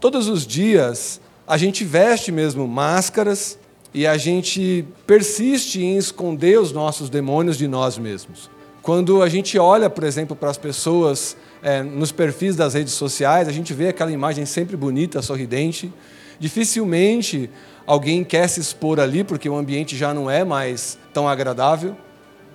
Todos 0.00 0.28
os 0.28 0.46
dias 0.46 1.20
a 1.46 1.58
gente 1.58 1.84
veste 1.84 2.32
mesmo 2.32 2.66
máscaras 2.66 3.58
e 3.92 4.06
a 4.06 4.16
gente 4.16 4.86
persiste 5.06 5.82
em 5.82 5.98
esconder 5.98 6.58
os 6.58 6.72
nossos 6.72 7.10
demônios 7.10 7.58
de 7.58 7.68
nós 7.68 7.98
mesmos. 7.98 8.48
Quando 8.80 9.22
a 9.22 9.28
gente 9.28 9.58
olha, 9.58 9.90
por 9.90 10.04
exemplo, 10.04 10.34
para 10.34 10.48
as 10.48 10.56
pessoas 10.56 11.36
é, 11.62 11.82
nos 11.82 12.10
perfis 12.10 12.56
das 12.56 12.72
redes 12.72 12.94
sociais, 12.94 13.46
a 13.46 13.52
gente 13.52 13.74
vê 13.74 13.88
aquela 13.88 14.10
imagem 14.10 14.46
sempre 14.46 14.74
bonita, 14.74 15.20
sorridente. 15.20 15.92
Dificilmente 16.38 17.50
alguém 17.86 18.24
quer 18.24 18.48
se 18.48 18.58
expor 18.58 18.98
ali 18.98 19.22
porque 19.22 19.50
o 19.50 19.56
ambiente 19.56 19.98
já 19.98 20.14
não 20.14 20.30
é 20.30 20.44
mais 20.44 20.98
tão 21.12 21.28
agradável. 21.28 21.94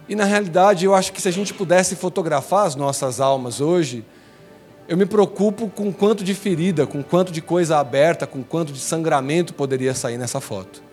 E 0.09 0.15
na 0.15 0.23
realidade, 0.23 0.85
eu 0.85 0.95
acho 0.95 1.13
que 1.13 1.21
se 1.21 1.27
a 1.27 1.31
gente 1.31 1.53
pudesse 1.53 1.95
fotografar 1.95 2.65
as 2.65 2.75
nossas 2.75 3.19
almas 3.19 3.61
hoje, 3.61 4.03
eu 4.87 4.95
me 4.95 5.05
preocupo 5.05 5.67
com 5.67 5.91
quanto 5.91 6.23
de 6.23 6.35
ferida, 6.35 6.85
com 6.85 7.01
quanto 7.01 7.31
de 7.31 7.41
coisa 7.41 7.77
aberta, 7.77 8.27
com 8.27 8.43
quanto 8.43 8.71
de 8.71 8.79
sangramento 8.79 9.53
poderia 9.53 9.95
sair 9.95 10.17
nessa 10.17 10.39
foto. 10.39 10.83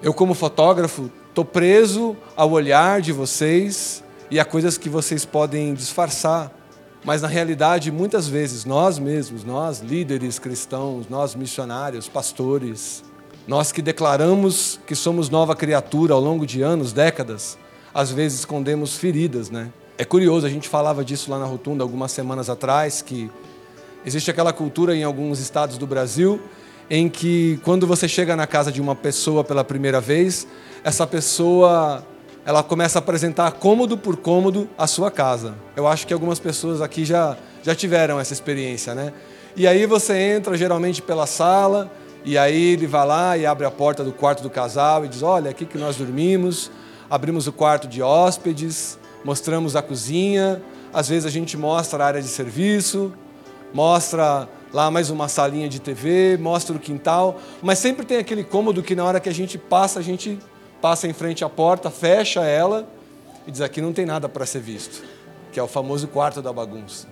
Eu, 0.00 0.14
como 0.14 0.32
fotógrafo, 0.32 1.10
estou 1.28 1.44
preso 1.44 2.16
ao 2.36 2.50
olhar 2.52 3.00
de 3.00 3.10
vocês 3.10 4.02
e 4.30 4.38
a 4.38 4.44
coisas 4.44 4.78
que 4.78 4.88
vocês 4.88 5.24
podem 5.24 5.74
disfarçar. 5.74 6.52
Mas 7.04 7.20
na 7.20 7.28
realidade, 7.28 7.90
muitas 7.90 8.28
vezes, 8.28 8.64
nós 8.64 8.96
mesmos, 8.98 9.42
nós 9.42 9.80
líderes 9.80 10.38
cristãos, 10.38 11.08
nós 11.08 11.34
missionários, 11.34 12.08
pastores, 12.08 13.02
nós 13.46 13.72
que 13.72 13.82
declaramos 13.82 14.78
que 14.86 14.94
somos 14.94 15.28
nova 15.28 15.56
criatura 15.56 16.14
ao 16.14 16.20
longo 16.20 16.46
de 16.46 16.62
anos, 16.62 16.92
décadas, 16.92 17.58
às 17.92 18.12
vezes 18.12 18.40
escondemos 18.40 18.96
feridas, 18.96 19.50
né? 19.50 19.72
É 19.98 20.04
curioso, 20.04 20.46
a 20.46 20.50
gente 20.50 20.68
falava 20.68 21.04
disso 21.04 21.30
lá 21.30 21.38
na 21.38 21.44
Rotunda 21.44 21.84
algumas 21.84 22.12
semanas 22.12 22.48
atrás, 22.48 23.02
que 23.02 23.30
existe 24.04 24.30
aquela 24.30 24.52
cultura 24.52 24.96
em 24.96 25.04
alguns 25.04 25.38
estados 25.38 25.76
do 25.78 25.86
Brasil 25.86 26.40
em 26.90 27.08
que 27.08 27.58
quando 27.64 27.86
você 27.86 28.06
chega 28.06 28.36
na 28.36 28.46
casa 28.46 28.70
de 28.70 28.80
uma 28.80 28.94
pessoa 28.94 29.42
pela 29.42 29.64
primeira 29.64 30.00
vez, 30.00 30.46
essa 30.84 31.06
pessoa 31.06 32.04
ela 32.44 32.62
começa 32.62 32.98
a 32.98 33.00
apresentar 33.00 33.50
cômodo 33.52 33.96
por 33.96 34.16
cômodo 34.16 34.68
a 34.76 34.86
sua 34.86 35.10
casa. 35.10 35.54
Eu 35.76 35.86
acho 35.86 36.06
que 36.06 36.12
algumas 36.12 36.38
pessoas 36.38 36.80
aqui 36.80 37.04
já, 37.04 37.36
já 37.62 37.74
tiveram 37.74 38.18
essa 38.18 38.32
experiência, 38.32 38.94
né? 38.94 39.12
E 39.54 39.66
aí 39.66 39.86
você 39.86 40.18
entra 40.18 40.56
geralmente 40.56 41.00
pela 41.00 41.26
sala, 41.26 41.90
e 42.24 42.36
aí 42.36 42.72
ele 42.72 42.86
vai 42.86 43.06
lá 43.06 43.38
e 43.38 43.46
abre 43.46 43.64
a 43.64 43.70
porta 43.70 44.02
do 44.02 44.12
quarto 44.12 44.42
do 44.42 44.50
casal 44.50 45.04
e 45.04 45.08
diz: 45.08 45.22
Olha, 45.22 45.50
aqui 45.50 45.64
que 45.64 45.78
nós 45.78 45.96
dormimos, 45.96 46.70
abrimos 47.08 47.46
o 47.46 47.52
quarto 47.52 47.86
de 47.86 48.02
hóspedes, 48.02 48.98
mostramos 49.24 49.76
a 49.76 49.82
cozinha, 49.82 50.62
às 50.92 51.08
vezes 51.08 51.26
a 51.26 51.30
gente 51.30 51.56
mostra 51.56 52.02
a 52.02 52.06
área 52.06 52.22
de 52.22 52.28
serviço, 52.28 53.12
mostra 53.72 54.48
lá 54.72 54.90
mais 54.90 55.10
uma 55.10 55.28
salinha 55.28 55.68
de 55.68 55.80
TV, 55.80 56.36
mostra 56.40 56.76
o 56.76 56.78
quintal, 56.78 57.38
mas 57.62 57.78
sempre 57.78 58.04
tem 58.04 58.18
aquele 58.18 58.44
cômodo 58.44 58.82
que 58.82 58.94
na 58.94 59.04
hora 59.04 59.20
que 59.20 59.28
a 59.28 59.34
gente 59.34 59.58
passa, 59.58 59.98
a 60.00 60.02
gente 60.02 60.38
passa 60.80 61.06
em 61.06 61.12
frente 61.12 61.44
à 61.44 61.48
porta, 61.48 61.90
fecha 61.90 62.42
ela 62.42 62.88
e 63.46 63.50
diz: 63.50 63.60
aqui 63.60 63.80
não 63.80 63.92
tem 63.92 64.04
nada 64.06 64.28
para 64.28 64.44
ser 64.46 64.60
visto, 64.60 65.02
que 65.52 65.60
é 65.60 65.62
o 65.62 65.68
famoso 65.68 66.08
quarto 66.08 66.42
da 66.42 66.52
bagunça. 66.52 67.06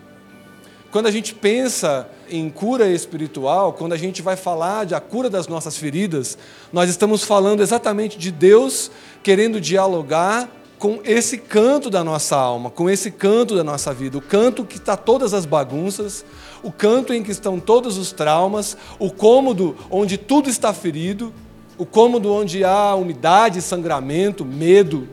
Quando 0.91 1.07
a 1.07 1.11
gente 1.13 1.35
pensa 1.35 2.09
em 2.29 2.51
cura 2.51 2.89
espiritual, 2.89 3.73
quando 3.73 3.93
a 3.93 3.97
gente 3.97 4.23
vai 4.23 4.35
falar 4.35 4.85
de 4.85 4.95
a 4.95 5.01
cura 5.01 5.31
das 5.31 5.47
nossas 5.47 5.77
feridas, 5.77 6.37
nós 6.73 6.91
estamos 6.91 7.23
falando 7.23 7.63
exatamente 7.63 8.19
de 8.19 8.33
Deus 8.33 8.91
querendo 9.23 9.61
dialogar 9.61 10.51
com 10.81 10.99
esse 11.05 11.37
canto 11.37 11.91
da 11.91 12.03
nossa 12.03 12.35
alma, 12.35 12.71
com 12.71 12.89
esse 12.89 13.11
canto 13.11 13.55
da 13.55 13.63
nossa 13.63 13.93
vida, 13.93 14.17
o 14.17 14.23
canto 14.23 14.65
que 14.65 14.79
está 14.79 14.97
todas 14.97 15.35
as 15.35 15.45
bagunças, 15.45 16.25
o 16.63 16.73
canto 16.73 17.13
em 17.13 17.23
que 17.23 17.31
estão 17.31 17.61
todos 17.61 17.99
os 17.99 18.13
traumas, 18.13 18.79
o 18.99 19.11
cômodo 19.11 19.77
onde 19.91 20.17
tudo 20.17 20.49
está 20.49 20.73
ferido, 20.73 21.35
o 21.77 21.85
cômodo 21.85 22.33
onde 22.33 22.65
há 22.65 22.95
umidade, 22.95 23.61
sangramento, 23.61 24.43
medo, 24.43 25.07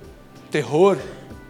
terror, 0.50 0.98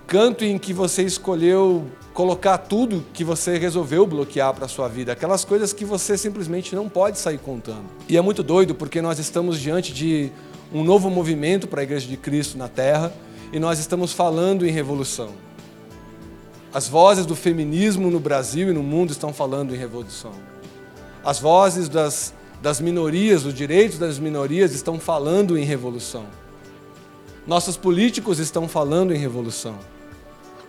canto 0.07 0.43
em 0.43 0.57
que 0.57 0.73
você 0.73 1.03
escolheu 1.03 1.85
colocar 2.11 2.57
tudo 2.57 3.05
que 3.13 3.23
você 3.23 3.59
resolveu 3.59 4.07
bloquear 4.07 4.51
para 4.51 4.65
a 4.65 4.67
sua 4.67 4.87
vida, 4.87 5.11
aquelas 5.11 5.45
coisas 5.45 5.71
que 5.71 5.85
você 5.85 6.17
simplesmente 6.17 6.75
não 6.75 6.89
pode 6.89 7.19
sair 7.19 7.37
contando. 7.37 7.85
E 8.09 8.17
é 8.17 8.21
muito 8.21 8.41
doido 8.41 8.73
porque 8.73 8.99
nós 8.99 9.19
estamos 9.19 9.59
diante 9.59 9.93
de 9.93 10.31
um 10.73 10.83
novo 10.83 11.07
movimento 11.07 11.67
para 11.67 11.81
a 11.81 11.83
Igreja 11.83 12.07
de 12.07 12.17
Cristo 12.17 12.57
na 12.57 12.67
Terra 12.67 13.13
e 13.51 13.59
nós 13.59 13.79
estamos 13.79 14.13
falando 14.13 14.65
em 14.65 14.71
revolução. 14.71 15.33
As 16.73 16.87
vozes 16.87 17.25
do 17.25 17.35
feminismo 17.35 18.11
no 18.11 18.19
Brasil 18.19 18.69
e 18.69 18.73
no 18.73 18.83
mundo 18.83 19.11
estão 19.11 19.33
falando 19.33 19.73
em 19.73 19.77
revolução. 19.77 20.33
As 21.23 21.39
vozes 21.39 21.89
das, 21.89 22.33
das 22.61 22.79
minorias, 22.79 23.45
os 23.45 23.53
direitos 23.53 23.97
das 23.97 24.19
minorias 24.19 24.73
estão 24.73 24.99
falando 24.99 25.57
em 25.57 25.63
revolução. 25.63 26.25
Nossos 27.45 27.77
políticos 27.77 28.39
estão 28.39 28.67
falando 28.67 29.13
em 29.13 29.17
revolução. 29.17 29.77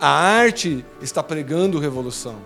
A 0.01 0.09
arte 0.09 0.85
está 1.03 1.23
pregando 1.23 1.81
revolução. 1.81 2.37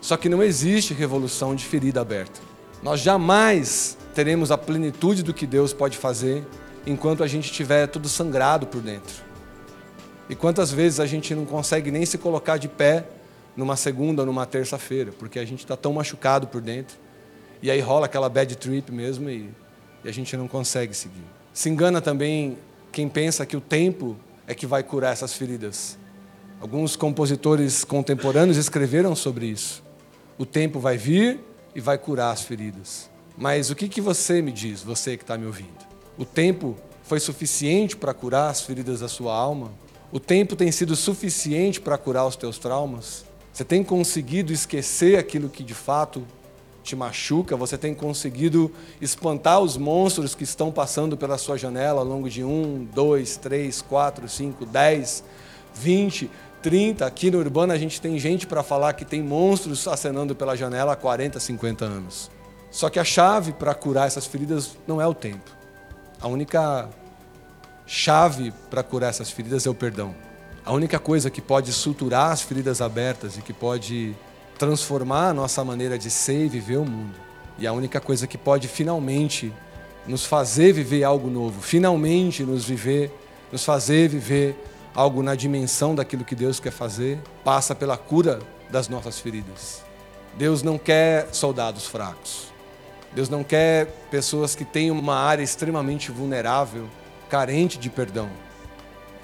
Só 0.00 0.16
que 0.16 0.28
não 0.28 0.42
existe 0.42 0.92
revolução 0.92 1.54
de 1.54 1.64
ferida 1.64 2.00
aberta. 2.00 2.40
Nós 2.82 3.00
jamais 3.00 3.96
teremos 4.12 4.50
a 4.50 4.58
plenitude 4.58 5.22
do 5.22 5.32
que 5.32 5.46
Deus 5.46 5.72
pode 5.72 5.96
fazer 5.96 6.44
enquanto 6.86 7.22
a 7.22 7.26
gente 7.26 7.44
estiver 7.44 7.86
tudo 7.86 8.08
sangrado 8.08 8.66
por 8.66 8.80
dentro. 8.80 9.22
E 10.28 10.34
quantas 10.34 10.72
vezes 10.72 11.00
a 11.00 11.06
gente 11.06 11.34
não 11.34 11.44
consegue 11.44 11.90
nem 11.90 12.06
se 12.06 12.18
colocar 12.18 12.56
de 12.56 12.68
pé 12.68 13.04
numa 13.56 13.76
segunda 13.76 14.24
numa 14.24 14.46
terça-feira, 14.46 15.12
porque 15.12 15.38
a 15.38 15.44
gente 15.44 15.60
está 15.60 15.76
tão 15.76 15.92
machucado 15.92 16.46
por 16.46 16.60
dentro. 16.60 16.96
E 17.62 17.70
aí 17.70 17.80
rola 17.80 18.06
aquela 18.06 18.28
bad 18.28 18.56
trip 18.56 18.90
mesmo 18.90 19.28
e, 19.28 19.50
e 20.04 20.08
a 20.08 20.12
gente 20.12 20.36
não 20.36 20.48
consegue 20.48 20.94
seguir. 20.94 21.24
Se 21.52 21.68
engana 21.68 22.00
também 22.00 22.56
quem 22.90 23.08
pensa 23.08 23.44
que 23.44 23.56
o 23.56 23.60
tempo 23.60 24.16
é 24.46 24.54
que 24.54 24.66
vai 24.66 24.82
curar 24.82 25.12
essas 25.12 25.34
feridas. 25.34 25.98
Alguns 26.60 26.96
compositores 26.96 27.84
contemporâneos 27.84 28.56
escreveram 28.56 29.14
sobre 29.14 29.46
isso. 29.46 29.82
O 30.38 30.46
tempo 30.46 30.80
vai 30.80 30.96
vir 30.96 31.40
e 31.74 31.80
vai 31.80 31.98
curar 31.98 32.30
as 32.30 32.42
feridas. 32.42 33.10
Mas 33.36 33.70
o 33.70 33.74
que, 33.74 33.88
que 33.88 34.00
você 34.00 34.40
me 34.40 34.52
diz, 34.52 34.82
você 34.82 35.16
que 35.16 35.24
está 35.24 35.36
me 35.36 35.46
ouvindo? 35.46 35.91
O 36.18 36.24
tempo 36.24 36.76
foi 37.04 37.18
suficiente 37.18 37.96
para 37.96 38.12
curar 38.12 38.50
as 38.50 38.60
feridas 38.60 39.00
da 39.00 39.08
sua 39.08 39.34
alma? 39.34 39.72
O 40.12 40.20
tempo 40.20 40.54
tem 40.54 40.70
sido 40.70 40.94
suficiente 40.94 41.80
para 41.80 41.96
curar 41.96 42.26
os 42.26 42.36
teus 42.36 42.58
traumas? 42.58 43.24
Você 43.52 43.64
tem 43.64 43.82
conseguido 43.82 44.52
esquecer 44.52 45.18
aquilo 45.18 45.48
que 45.48 45.62
de 45.62 45.72
fato 45.72 46.22
te 46.82 46.94
machuca? 46.94 47.56
Você 47.56 47.78
tem 47.78 47.94
conseguido 47.94 48.70
espantar 49.00 49.60
os 49.60 49.78
monstros 49.78 50.34
que 50.34 50.44
estão 50.44 50.70
passando 50.70 51.16
pela 51.16 51.38
sua 51.38 51.56
janela 51.56 52.00
ao 52.00 52.06
longo 52.06 52.28
de 52.28 52.44
um, 52.44 52.86
dois, 52.94 53.38
três, 53.38 53.80
quatro, 53.80 54.28
cinco, 54.28 54.66
dez, 54.66 55.24
vinte, 55.74 56.30
trinta? 56.62 57.06
Aqui 57.06 57.30
no 57.30 57.38
Urbano 57.38 57.72
a 57.72 57.78
gente 57.78 58.00
tem 58.02 58.18
gente 58.18 58.46
para 58.46 58.62
falar 58.62 58.92
que 58.92 59.04
tem 59.06 59.22
monstros 59.22 59.88
acenando 59.88 60.34
pela 60.34 60.56
janela 60.56 60.92
há 60.92 60.96
40, 60.96 61.40
50 61.40 61.86
anos. 61.86 62.30
Só 62.70 62.90
que 62.90 62.98
a 62.98 63.04
chave 63.04 63.52
para 63.52 63.74
curar 63.74 64.06
essas 64.06 64.26
feridas 64.26 64.76
não 64.86 65.00
é 65.00 65.06
o 65.06 65.14
tempo. 65.14 65.61
A 66.22 66.28
única 66.28 66.88
chave 67.84 68.54
para 68.70 68.80
curar 68.84 69.10
essas 69.10 69.28
feridas 69.32 69.66
é 69.66 69.70
o 69.70 69.74
perdão. 69.74 70.14
A 70.64 70.72
única 70.72 71.00
coisa 71.00 71.28
que 71.28 71.40
pode 71.40 71.72
suturar 71.72 72.30
as 72.30 72.42
feridas 72.42 72.80
abertas 72.80 73.36
e 73.36 73.42
que 73.42 73.52
pode 73.52 74.14
transformar 74.56 75.30
a 75.30 75.34
nossa 75.34 75.64
maneira 75.64 75.98
de 75.98 76.08
ser 76.08 76.44
e 76.44 76.48
viver 76.48 76.76
o 76.76 76.84
mundo. 76.84 77.18
E 77.58 77.66
a 77.66 77.72
única 77.72 78.00
coisa 78.00 78.28
que 78.28 78.38
pode 78.38 78.68
finalmente 78.68 79.52
nos 80.06 80.24
fazer 80.24 80.72
viver 80.72 81.02
algo 81.02 81.28
novo, 81.28 81.60
finalmente 81.60 82.44
nos 82.44 82.64
viver, 82.64 83.12
nos 83.50 83.64
fazer 83.64 84.08
viver 84.08 84.56
algo 84.94 85.24
na 85.24 85.34
dimensão 85.34 85.92
daquilo 85.92 86.24
que 86.24 86.36
Deus 86.36 86.60
quer 86.60 86.70
fazer, 86.70 87.18
passa 87.42 87.74
pela 87.74 87.96
cura 87.96 88.38
das 88.70 88.86
nossas 88.86 89.18
feridas. 89.18 89.82
Deus 90.38 90.62
não 90.62 90.78
quer 90.78 91.34
soldados 91.34 91.84
fracos. 91.84 92.51
Deus 93.14 93.28
não 93.28 93.44
quer 93.44 93.86
pessoas 94.10 94.54
que 94.54 94.64
tenham 94.64 94.98
uma 94.98 95.16
área 95.16 95.42
extremamente 95.42 96.10
vulnerável, 96.10 96.88
carente 97.28 97.78
de 97.78 97.90
perdão. 97.90 98.28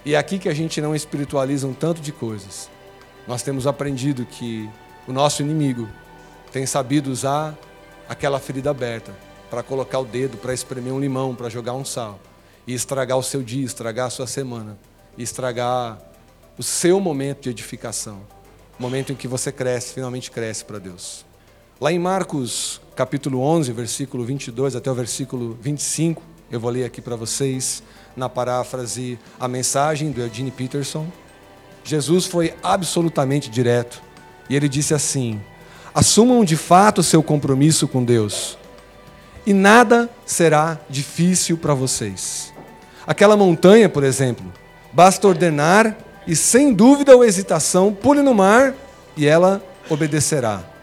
E 0.05 0.15
é 0.15 0.19
aqui 0.19 0.39
que 0.39 0.49
a 0.49 0.55
gente 0.55 0.81
não 0.81 0.95
espiritualiza 0.95 1.67
um 1.67 1.75
tanto 1.75 2.01
de 2.01 2.13
coisas. 2.13 2.71
Nós 3.27 3.43
temos 3.43 3.67
aprendido 3.67 4.25
que 4.25 4.69
o 5.07 5.13
nosso 5.13 5.43
inimigo 5.43 5.89
tem 6.53 6.67
sabido 6.67 7.11
usar 7.11 7.57
aquela 8.09 8.39
ferida 8.39 8.71
aberta 8.71 9.13
para 9.51 9.63
colocar 9.63 9.99
o 9.99 10.05
dedo, 10.05 10.37
para 10.37 10.55
espremer 10.55 10.93
um 10.93 11.01
limão, 11.01 11.35
para 11.35 11.49
jogar 11.49 11.75
um 11.75 11.85
sal 11.85 12.19
e 12.67 12.75
estragar 12.75 13.19
o 13.19 13.23
seu 13.23 13.43
dia, 13.43 13.65
estragar 13.65 14.07
a 14.07 14.11
sua 14.11 14.27
semana 14.27 14.79
estragar 15.23 15.99
o 16.57 16.63
seu 16.63 17.01
momento 17.01 17.43
de 17.43 17.51
edificação, 17.51 18.21
o 18.79 18.83
momento 18.83 19.13
em 19.13 19.17
que 19.17 19.29
você 19.29 19.51
cresce, 19.51 19.95
finalmente 19.95 20.31
cresce 20.31 20.65
para 20.65 20.79
Deus. 20.79 21.28
Lá 21.81 21.93
em 21.93 21.99
Marcos 21.99 22.81
capítulo 22.97 23.41
11, 23.41 23.71
versículo 23.71 24.25
22 24.25 24.75
até 24.75 24.91
o 24.91 24.95
versículo 24.97 25.57
25, 25.63 26.21
eu 26.51 26.59
vou 26.59 26.73
ler 26.73 26.83
aqui 26.83 27.01
para 27.01 27.15
vocês 27.15 27.85
na 28.17 28.29
paráfrase 28.29 29.17
a 29.39 29.47
mensagem 29.47 30.11
do 30.11 30.21
Eugene 30.21 30.51
Peterson. 30.51 31.07
Jesus 31.85 32.27
foi 32.27 32.53
absolutamente 32.65 33.49
direto 33.49 34.03
e 34.51 34.57
ele 34.57 34.69
disse 34.69 34.93
assim: 34.93 35.41
Assumam 35.95 36.45
de 36.45 36.57
fato 36.57 37.01
seu 37.01 37.23
compromisso 37.23 37.87
com 37.87 38.03
Deus. 38.03 38.59
E 39.47 39.53
nada 39.53 40.11
será 40.27 40.81
difícil 40.91 41.57
para 41.57 41.75
vocês. 41.75 42.53
Aquela 43.07 43.37
montanha, 43.37 43.89
por 43.89 44.03
exemplo, 44.03 44.53
basta 44.93 45.29
ordenar 45.29 45.97
e, 46.27 46.35
sem 46.35 46.75
dúvida 46.75 47.15
ou 47.15 47.25
hesitação, 47.25 47.95
pule 47.95 48.21
no 48.21 48.35
mar 48.35 48.75
e 49.17 49.29
ela 49.29 49.63
obedecerá. 49.89 50.78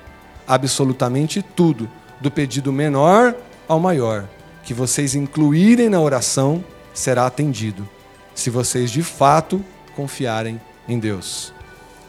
Absolutamente 0.47 1.41
tudo, 1.41 1.89
do 2.19 2.31
pedido 2.31 2.71
menor 2.71 3.35
ao 3.67 3.79
maior, 3.79 4.27
que 4.63 4.73
vocês 4.73 5.15
incluírem 5.15 5.89
na 5.89 5.99
oração, 5.99 6.63
será 6.93 7.25
atendido, 7.25 7.87
se 8.33 8.49
vocês 8.49 8.91
de 8.91 9.03
fato 9.03 9.63
confiarem 9.95 10.59
em 10.87 10.99
Deus. 10.99 11.53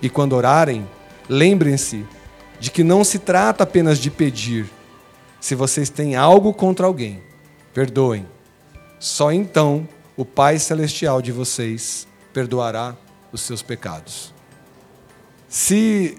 E 0.00 0.08
quando 0.08 0.34
orarem, 0.34 0.86
lembrem-se 1.28 2.04
de 2.60 2.70
que 2.70 2.84
não 2.84 3.04
se 3.04 3.18
trata 3.18 3.64
apenas 3.64 3.98
de 3.98 4.10
pedir. 4.10 4.66
Se 5.40 5.54
vocês 5.54 5.88
têm 5.90 6.16
algo 6.16 6.52
contra 6.52 6.86
alguém, 6.86 7.22
perdoem. 7.72 8.26
Só 8.98 9.32
então 9.32 9.88
o 10.16 10.24
Pai 10.24 10.58
Celestial 10.58 11.20
de 11.20 11.32
vocês 11.32 12.06
perdoará 12.32 12.96
os 13.32 13.42
seus 13.42 13.62
pecados. 13.62 14.34
Se 15.48 16.16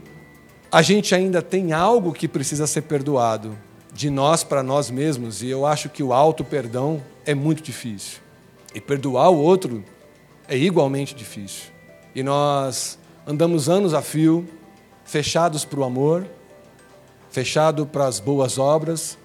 a 0.72 0.81
gente 0.81 1.16
ainda 1.16 1.42
tem 1.42 1.72
algo 1.72 2.12
que 2.12 2.28
precisa 2.28 2.68
ser 2.68 2.81
perdoado 2.81 3.58
de 3.94 4.10
nós 4.10 4.44
para 4.44 4.62
nós 4.62 4.92
mesmos, 4.92 5.42
e 5.42 5.48
eu 5.48 5.66
acho 5.66 5.90
que 5.90 6.04
o 6.04 6.14
auto 6.14 6.44
perdão 6.44 7.02
é 7.25 7.34
muito 7.34 7.64
difícil. 7.64 8.19
E 8.75 8.81
perdoar 8.81 9.30
o 9.30 9.38
outro 9.38 9.84
é 10.48 10.58
igualmente 10.58 11.16
difícil. 11.16 11.72
E 12.14 12.22
nós 12.22 13.00
andamos 13.25 13.69
anos 13.69 13.94
a 13.94 14.02
fio, 14.02 14.48
fechados 15.04 15.66
para 15.66 15.80
o 15.80 15.84
amor, 15.84 16.28
fechado 17.30 17.86
para 17.86 18.06
as 18.06 18.20
boas 18.20 18.58
obras, 18.58 19.18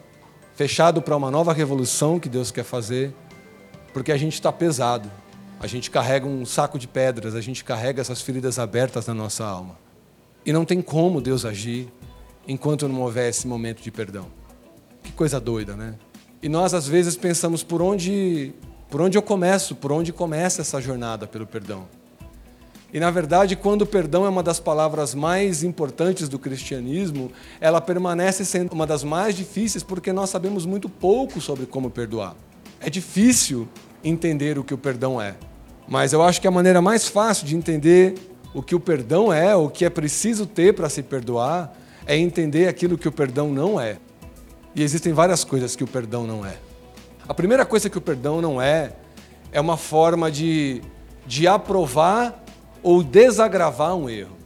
fechado 0.54 1.02
para 1.02 1.16
uma 1.16 1.30
nova 1.30 1.52
revolução 1.52 2.20
que 2.20 2.28
Deus 2.28 2.50
quer 2.50 2.64
fazer, 2.64 3.12
porque 3.92 4.12
a 4.12 4.16
gente 4.16 4.34
está 4.34 4.52
pesado, 4.52 5.10
a 5.60 5.66
gente 5.66 5.90
carrega 5.90 6.26
um 6.26 6.46
saco 6.46 6.78
de 6.78 6.86
pedras, 6.86 7.34
a 7.34 7.40
gente 7.40 7.64
carrega 7.64 8.00
essas 8.00 8.22
feridas 8.22 8.58
abertas 8.58 9.06
na 9.06 9.14
nossa 9.14 9.44
alma. 9.44 9.76
E 10.44 10.52
não 10.52 10.64
tem 10.64 10.82
como 10.82 11.20
Deus 11.20 11.44
agir 11.44 11.88
enquanto 12.46 12.88
não 12.88 13.00
houver 13.00 13.28
esse 13.28 13.46
momento 13.46 13.82
de 13.82 13.90
perdão. 13.90 14.26
Que 15.02 15.12
coisa 15.12 15.40
doida, 15.40 15.76
né? 15.76 15.94
E 16.42 16.48
nós 16.48 16.74
às 16.74 16.88
vezes 16.88 17.16
pensamos 17.16 17.62
por 17.62 17.80
onde, 17.80 18.52
por 18.90 19.00
onde 19.00 19.16
eu 19.16 19.22
começo, 19.22 19.76
por 19.76 19.92
onde 19.92 20.12
começa 20.12 20.62
essa 20.62 20.80
jornada 20.80 21.26
pelo 21.26 21.46
perdão. 21.46 21.86
E 22.92 23.00
na 23.00 23.10
verdade, 23.10 23.56
quando 23.56 23.82
o 23.82 23.86
perdão 23.86 24.26
é 24.26 24.28
uma 24.28 24.42
das 24.42 24.60
palavras 24.60 25.14
mais 25.14 25.62
importantes 25.62 26.28
do 26.28 26.38
cristianismo, 26.38 27.30
ela 27.60 27.80
permanece 27.80 28.44
sendo 28.44 28.72
uma 28.72 28.86
das 28.86 29.02
mais 29.02 29.34
difíceis 29.34 29.82
porque 29.82 30.12
nós 30.12 30.28
sabemos 30.28 30.66
muito 30.66 30.88
pouco 30.88 31.40
sobre 31.40 31.64
como 31.64 31.90
perdoar. 31.90 32.36
É 32.80 32.90
difícil 32.90 33.66
entender 34.04 34.58
o 34.58 34.64
que 34.64 34.74
o 34.74 34.78
perdão 34.78 35.22
é. 35.22 35.36
Mas 35.88 36.12
eu 36.12 36.22
acho 36.22 36.40
que 36.40 36.46
a 36.46 36.50
maneira 36.50 36.82
mais 36.82 37.08
fácil 37.08 37.46
de 37.46 37.56
entender 37.56 38.14
o 38.54 38.62
que 38.62 38.74
o 38.74 38.80
perdão 38.80 39.32
é, 39.32 39.54
o 39.56 39.68
que 39.68 39.84
é 39.84 39.90
preciso 39.90 40.46
ter 40.46 40.74
para 40.74 40.88
se 40.88 41.02
perdoar, 41.02 41.72
é 42.06 42.16
entender 42.16 42.68
aquilo 42.68 42.98
que 42.98 43.08
o 43.08 43.12
perdão 43.12 43.50
não 43.50 43.80
é. 43.80 43.98
E 44.74 44.82
existem 44.82 45.12
várias 45.12 45.44
coisas 45.44 45.76
que 45.76 45.84
o 45.84 45.86
perdão 45.86 46.26
não 46.26 46.44
é. 46.44 46.56
A 47.28 47.34
primeira 47.34 47.64
coisa 47.64 47.88
que 47.88 47.98
o 47.98 48.00
perdão 48.00 48.40
não 48.40 48.60
é, 48.60 48.92
é 49.52 49.60
uma 49.60 49.76
forma 49.76 50.30
de, 50.30 50.82
de 51.26 51.46
aprovar 51.46 52.42
ou 52.82 53.02
desagravar 53.02 53.94
um 53.94 54.08
erro. 54.08 54.36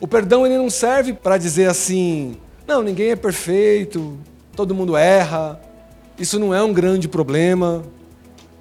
O 0.00 0.06
perdão 0.06 0.44
ele 0.44 0.58
não 0.58 0.68
serve 0.68 1.12
para 1.12 1.38
dizer 1.38 1.68
assim, 1.68 2.36
não, 2.66 2.82
ninguém 2.82 3.10
é 3.10 3.16
perfeito, 3.16 4.18
todo 4.54 4.74
mundo 4.74 4.96
erra, 4.96 5.60
isso 6.18 6.38
não 6.38 6.54
é 6.54 6.62
um 6.62 6.72
grande 6.72 7.08
problema, 7.08 7.82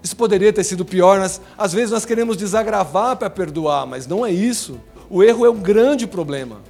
isso 0.03 0.15
poderia 0.15 0.51
ter 0.51 0.63
sido 0.63 0.83
pior, 0.83 1.19
mas 1.19 1.39
às 1.57 1.73
vezes 1.73 1.91
nós 1.91 2.05
queremos 2.05 2.35
desagravar 2.35 3.15
para 3.17 3.29
perdoar, 3.29 3.85
mas 3.85 4.07
não 4.07 4.25
é 4.25 4.31
isso. 4.31 4.79
O 5.09 5.23
erro 5.23 5.45
é 5.45 5.49
um 5.49 5.59
grande 5.59 6.07
problema. 6.07 6.61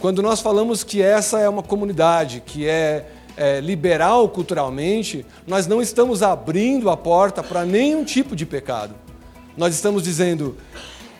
Quando 0.00 0.20
nós 0.20 0.40
falamos 0.40 0.82
que 0.82 1.00
essa 1.00 1.38
é 1.38 1.48
uma 1.48 1.62
comunidade 1.62 2.42
que 2.44 2.66
é, 2.66 3.08
é 3.36 3.60
liberal 3.60 4.28
culturalmente, 4.28 5.24
nós 5.46 5.66
não 5.66 5.80
estamos 5.80 6.22
abrindo 6.22 6.90
a 6.90 6.96
porta 6.96 7.42
para 7.42 7.64
nenhum 7.64 8.04
tipo 8.04 8.34
de 8.34 8.44
pecado. 8.44 8.94
Nós 9.56 9.74
estamos 9.74 10.02
dizendo, 10.02 10.56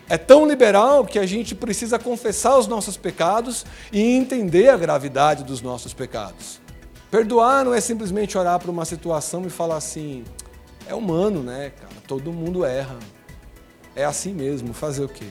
é 0.09 0.19
tão 0.19 0.47
liberal 0.47 1.05
que 1.05 1.19
a 1.19 1.25
gente 1.25 1.55
precisa 1.55 1.99
confessar 1.99 2.59
os 2.59 2.67
nossos 2.67 2.97
pecados 2.97 3.65
e 3.93 4.03
entender 4.03 4.69
a 4.69 4.77
gravidade 4.77 5.45
dos 5.45 5.63
nossos 5.63 5.95
pecados. 5.95 6.61
Perdoar 7.11 7.65
não 7.65 7.73
é 7.73 7.81
simplesmente 7.81 8.37
orar 8.37 8.59
para 8.59 8.71
uma 8.71 8.85
situação 8.85 9.47
e 9.47 9.51
falar 9.51 9.77
assim: 9.77 10.25
é 10.87 10.95
humano, 10.95 11.43
né, 11.43 11.73
cara? 11.81 11.95
Todo 12.07 12.33
mundo 12.33 12.65
erra. 12.65 12.99
É 13.95 14.05
assim 14.05 14.33
mesmo, 14.33 14.73
fazer 14.73 15.05
o 15.05 15.09
quê? 15.09 15.27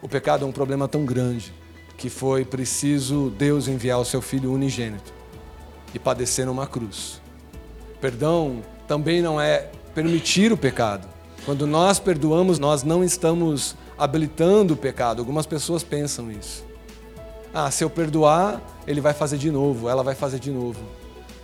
O 0.00 0.08
pecado 0.08 0.44
é 0.44 0.48
um 0.48 0.52
problema 0.52 0.86
tão 0.86 1.04
grande 1.04 1.52
que 1.96 2.08
foi 2.08 2.44
preciso 2.44 3.30
Deus 3.30 3.66
enviar 3.66 3.98
o 3.98 4.04
seu 4.04 4.22
filho 4.22 4.52
unigênito 4.52 5.12
e 5.92 5.98
padecer 5.98 6.46
numa 6.46 6.66
cruz. 6.66 7.20
Perdão 8.00 8.62
também 8.86 9.20
não 9.20 9.40
é 9.40 9.68
permitir 9.94 10.52
o 10.52 10.56
pecado. 10.56 11.08
Quando 11.44 11.66
nós 11.66 11.98
perdoamos, 11.98 12.58
nós 12.58 12.82
não 12.82 13.02
estamos 13.02 13.74
habilitando 13.98 14.74
o 14.74 14.76
pecado. 14.76 15.18
Algumas 15.18 15.46
pessoas 15.46 15.82
pensam 15.82 16.30
isso. 16.30 16.64
Ah, 17.52 17.70
se 17.70 17.82
eu 17.82 17.90
perdoar, 17.90 18.60
ele 18.86 19.00
vai 19.00 19.12
fazer 19.12 19.38
de 19.38 19.50
novo, 19.50 19.88
ela 19.88 20.02
vai 20.02 20.14
fazer 20.14 20.38
de 20.38 20.50
novo. 20.50 20.80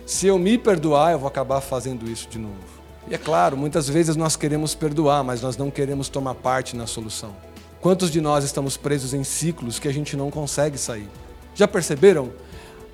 Se 0.05 0.27
eu 0.27 0.37
me 0.37 0.57
perdoar, 0.57 1.11
eu 1.11 1.19
vou 1.19 1.27
acabar 1.27 1.59
fazendo 1.59 2.09
isso 2.09 2.29
de 2.29 2.37
novo. 2.37 2.84
E 3.07 3.13
é 3.13 3.17
claro, 3.17 3.55
muitas 3.55 3.87
vezes 3.87 4.15
nós 4.15 4.35
queremos 4.35 4.73
perdoar, 4.73 5.23
mas 5.23 5.41
nós 5.41 5.55
não 5.55 5.69
queremos 5.69 6.09
tomar 6.09 6.33
parte 6.33 6.75
na 6.75 6.87
solução. 6.87 7.35
Quantos 7.79 8.09
de 8.09 8.19
nós 8.19 8.43
estamos 8.43 8.77
presos 8.77 9.13
em 9.13 9.23
ciclos 9.23 9.77
que 9.77 9.87
a 9.87 9.93
gente 9.93 10.17
não 10.17 10.31
consegue 10.31 10.75
sair? 10.75 11.07
Já 11.53 11.67
perceberam 11.67 12.31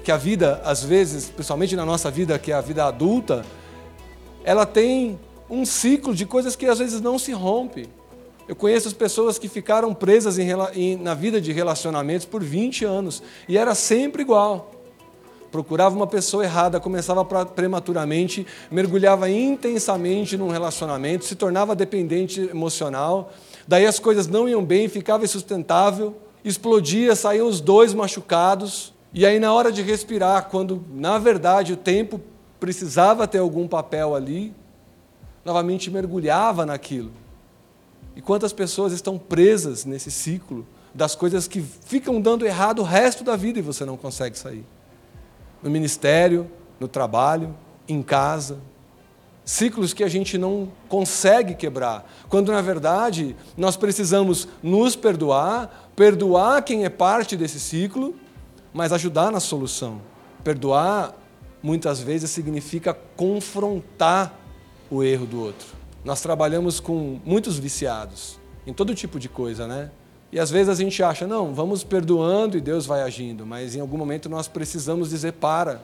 que 0.04 0.12
a 0.12 0.18
vida, 0.18 0.62
às 0.66 0.84
vezes, 0.84 1.30
principalmente 1.30 1.78
na 1.78 1.86
nossa 1.86 2.12
vida, 2.12 2.38
que 2.38 2.52
é 2.52 2.56
a 2.56 2.60
vida 2.60 2.84
adulta, 2.84 3.46
ela 4.44 4.66
tem 4.66 5.18
um 5.50 5.66
ciclo 5.66 6.14
de 6.14 6.26
coisas 6.26 6.58
que 6.58 6.66
às 6.66 6.80
vezes 6.80 7.00
não 7.00 7.18
se 7.18 7.32
rompe. 7.32 7.88
Eu 8.50 8.56
conheço 8.56 8.94
pessoas 8.96 9.40
que 9.40 9.48
ficaram 9.48 9.94
presas 9.94 10.38
em, 10.38 10.98
na 10.98 11.14
vida 11.14 11.40
de 11.40 11.54
relacionamentos 11.54 12.26
por 12.26 12.44
20 12.44 12.84
anos 12.84 13.24
e 13.48 13.58
era 13.58 13.74
sempre 13.74 14.24
igual 14.24 14.81
procurava 15.52 15.96
uma 15.96 16.08
pessoa 16.08 16.44
errada, 16.44 16.80
começava 16.80 17.26
prematuramente, 17.46 18.48
mergulhava 18.72 19.30
intensamente 19.30 20.38
num 20.38 20.50
relacionamento, 20.50 21.26
se 21.26 21.36
tornava 21.36 21.76
dependente 21.76 22.42
emocional, 22.42 23.32
daí 23.68 23.86
as 23.86 24.00
coisas 24.00 24.28
não 24.28 24.48
iam 24.48 24.64
bem, 24.64 24.88
ficava 24.88 25.26
insustentável, 25.26 26.16
explodia, 26.44 27.16
saíam 27.16 27.48
os 27.48 27.60
dois 27.60 27.94
machucados, 27.94 28.94
e 29.14 29.26
aí 29.26 29.40
na 29.40 29.54
hora 29.54 29.72
de 29.72 29.82
respirar, 29.82 30.48
quando 30.50 30.84
na 30.94 31.20
verdade 31.20 31.74
o 31.74 31.78
tempo 31.78 32.22
precisava 32.60 33.28
ter 33.28 33.40
algum 33.40 33.68
papel 33.68 34.16
ali, 34.16 34.54
novamente 35.44 35.92
mergulhava 35.92 36.66
naquilo. 36.66 37.12
E 38.16 38.22
quantas 38.22 38.54
pessoas 38.54 38.94
estão 38.94 39.18
presas 39.18 39.84
nesse 39.84 40.12
ciclo 40.12 40.66
das 40.94 41.16
coisas 41.16 41.48
que 41.48 41.62
ficam 41.62 42.22
dando 42.22 42.46
errado 42.46 42.80
o 42.80 42.86
resto 42.86 43.24
da 43.24 43.36
vida 43.36 43.60
e 43.60 43.62
você 43.62 43.84
não 43.84 43.98
consegue 43.98 44.38
sair? 44.38 44.66
No 45.62 45.70
ministério, 45.70 46.50
no 46.80 46.88
trabalho, 46.88 47.56
em 47.88 48.02
casa. 48.02 48.60
Ciclos 49.44 49.94
que 49.94 50.04
a 50.04 50.08
gente 50.08 50.38
não 50.38 50.72
consegue 50.88 51.56
quebrar, 51.56 52.10
quando 52.30 52.52
na 52.52 52.62
verdade 52.62 53.36
nós 53.58 53.76
precisamos 53.76 54.48
nos 54.62 54.96
perdoar, 54.96 55.92
perdoar 55.96 56.62
quem 56.64 56.86
é 56.86 56.90
parte 56.90 57.36
desse 57.36 57.60
ciclo, 57.60 58.16
mas 58.74 58.94
ajudar 58.94 59.32
na 59.32 59.40
solução. 59.40 60.02
Perdoar 60.44 61.16
muitas 61.62 62.00
vezes 62.00 62.30
significa 62.30 62.94
confrontar 62.94 64.40
o 64.90 65.04
erro 65.04 65.26
do 65.26 65.42
outro. 65.42 65.68
Nós 66.04 66.22
trabalhamos 66.22 66.80
com 66.80 67.20
muitos 67.26 67.58
viciados 67.58 68.40
em 68.66 68.74
todo 68.74 68.94
tipo 68.96 69.20
de 69.20 69.28
coisa, 69.28 69.68
né? 69.68 69.92
E 70.32 70.40
às 70.40 70.50
vezes 70.50 70.70
a 70.70 70.76
gente 70.76 71.04
acha, 71.04 71.28
não, 71.28 71.54
vamos 71.54 71.84
perdoando 71.84 72.58
e 72.58 72.62
Deus 72.62 72.86
vai 72.86 73.02
agindo, 73.02 73.46
mas 73.46 73.76
em 73.76 73.82
algum 73.82 73.98
momento 73.98 74.30
nós 74.30 74.48
precisamos 74.48 75.10
dizer 75.10 75.34
para. 75.34 75.82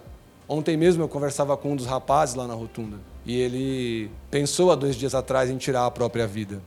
Ontem 0.48 0.78
mesmo 0.78 1.04
eu 1.04 1.10
conversava 1.10 1.58
com 1.58 1.74
um 1.74 1.76
dos 1.76 1.86
rapazes 1.86 2.34
lá 2.34 2.48
na 2.48 2.54
rotunda 2.54 2.98
e 3.26 3.36
ele 3.36 4.10
pensou 4.32 4.72
há 4.72 4.76
dois 4.76 4.96
dias 4.96 5.14
atrás 5.14 5.50
em 5.50 5.58
tirar 5.58 5.86
a 5.86 5.92
própria 5.92 6.26
vida. 6.26 6.62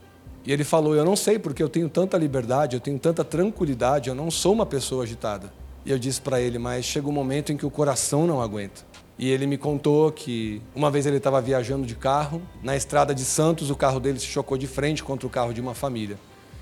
E 0.44 0.52
ele 0.52 0.62
falou: 0.62 0.94
Eu 0.94 1.06
não 1.06 1.16
sei 1.16 1.38
porque 1.38 1.62
eu 1.62 1.68
tenho 1.70 1.88
tanta 1.88 2.18
liberdade, 2.18 2.76
eu 2.76 2.80
tenho 2.80 2.98
tanta 2.98 3.24
tranquilidade, 3.24 4.10
eu 4.10 4.14
não 4.14 4.30
sou 4.30 4.52
uma 4.52 4.66
pessoa 4.66 5.04
agitada. 5.04 5.50
E 5.86 5.90
eu 5.90 5.98
disse 5.98 6.20
para 6.20 6.38
ele: 6.38 6.58
Mas 6.58 6.84
chega 6.84 7.08
um 7.08 7.12
momento 7.12 7.50
em 7.50 7.56
que 7.56 7.64
o 7.64 7.70
coração 7.70 8.26
não 8.26 8.42
aguenta. 8.42 8.82
E 9.18 9.30
ele 9.30 9.46
me 9.46 9.56
contou 9.56 10.12
que 10.12 10.60
uma 10.74 10.90
vez 10.90 11.06
ele 11.06 11.16
estava 11.16 11.40
viajando 11.40 11.86
de 11.86 11.94
carro, 11.94 12.42
na 12.62 12.76
estrada 12.76 13.14
de 13.14 13.24
Santos, 13.24 13.70
o 13.70 13.76
carro 13.76 14.00
dele 14.00 14.18
se 14.18 14.26
chocou 14.26 14.58
de 14.58 14.66
frente 14.66 15.02
contra 15.02 15.26
o 15.26 15.30
carro 15.30 15.54
de 15.54 15.60
uma 15.62 15.74
família 15.74 16.18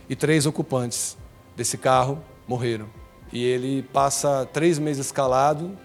e 0.08 0.16
três 0.16 0.46
ocupantes 0.46 1.16
desse 1.56 1.76
carro 1.76 2.18
morreram. 2.46 2.88
E 3.32 3.44
ele 3.44 3.82
passa 3.82 4.48
três 4.52 4.78
meses 4.78 5.12
calado 5.12 5.76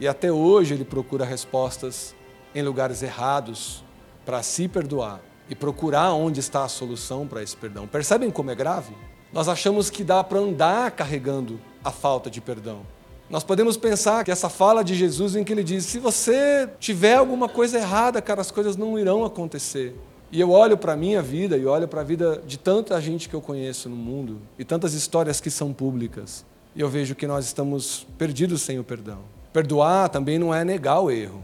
e 0.00 0.08
até 0.08 0.32
hoje 0.32 0.74
ele 0.74 0.84
procura 0.84 1.24
respostas 1.24 2.14
em 2.54 2.62
lugares 2.62 3.02
errados 3.02 3.84
para 4.24 4.42
se 4.42 4.68
perdoar 4.68 5.20
e 5.50 5.54
procurar 5.54 6.12
onde 6.12 6.40
está 6.40 6.64
a 6.64 6.68
solução 6.68 7.26
para 7.26 7.42
esse 7.42 7.56
perdão. 7.56 7.86
Percebem 7.86 8.30
como 8.30 8.50
é 8.50 8.54
grave? 8.54 8.94
Nós 9.32 9.48
achamos 9.48 9.90
que 9.90 10.04
dá 10.04 10.24
para 10.24 10.38
andar 10.38 10.90
carregando 10.92 11.60
a 11.84 11.90
falta 11.90 12.30
de 12.30 12.40
perdão. 12.40 12.80
Nós 13.28 13.44
podemos 13.44 13.76
pensar 13.76 14.24
que 14.24 14.30
essa 14.30 14.48
fala 14.48 14.82
de 14.82 14.94
Jesus 14.94 15.36
em 15.36 15.44
que 15.44 15.52
ele 15.52 15.62
diz: 15.62 15.84
se 15.84 15.98
você 15.98 16.68
tiver 16.78 17.16
alguma 17.16 17.48
coisa 17.48 17.78
errada, 17.78 18.22
cara, 18.22 18.40
as 18.40 18.50
coisas 18.50 18.76
não 18.76 18.98
irão 18.98 19.24
acontecer. 19.24 19.94
E 20.30 20.40
eu 20.40 20.50
olho 20.50 20.76
para 20.76 20.92
a 20.92 20.96
minha 20.96 21.22
vida 21.22 21.56
e 21.56 21.64
olho 21.64 21.88
para 21.88 22.02
a 22.02 22.04
vida 22.04 22.42
de 22.46 22.58
tanta 22.58 23.00
gente 23.00 23.28
que 23.28 23.34
eu 23.34 23.40
conheço 23.40 23.88
no 23.88 23.96
mundo 23.96 24.40
e 24.58 24.64
tantas 24.64 24.92
histórias 24.92 25.40
que 25.40 25.50
são 25.50 25.72
públicas. 25.72 26.44
E 26.76 26.80
eu 26.80 26.88
vejo 26.88 27.14
que 27.14 27.26
nós 27.26 27.46
estamos 27.46 28.06
perdidos 28.18 28.60
sem 28.62 28.78
o 28.78 28.84
perdão. 28.84 29.20
Perdoar 29.52 30.10
também 30.10 30.38
não 30.38 30.54
é 30.54 30.64
negar 30.64 31.00
o 31.00 31.10
erro, 31.10 31.42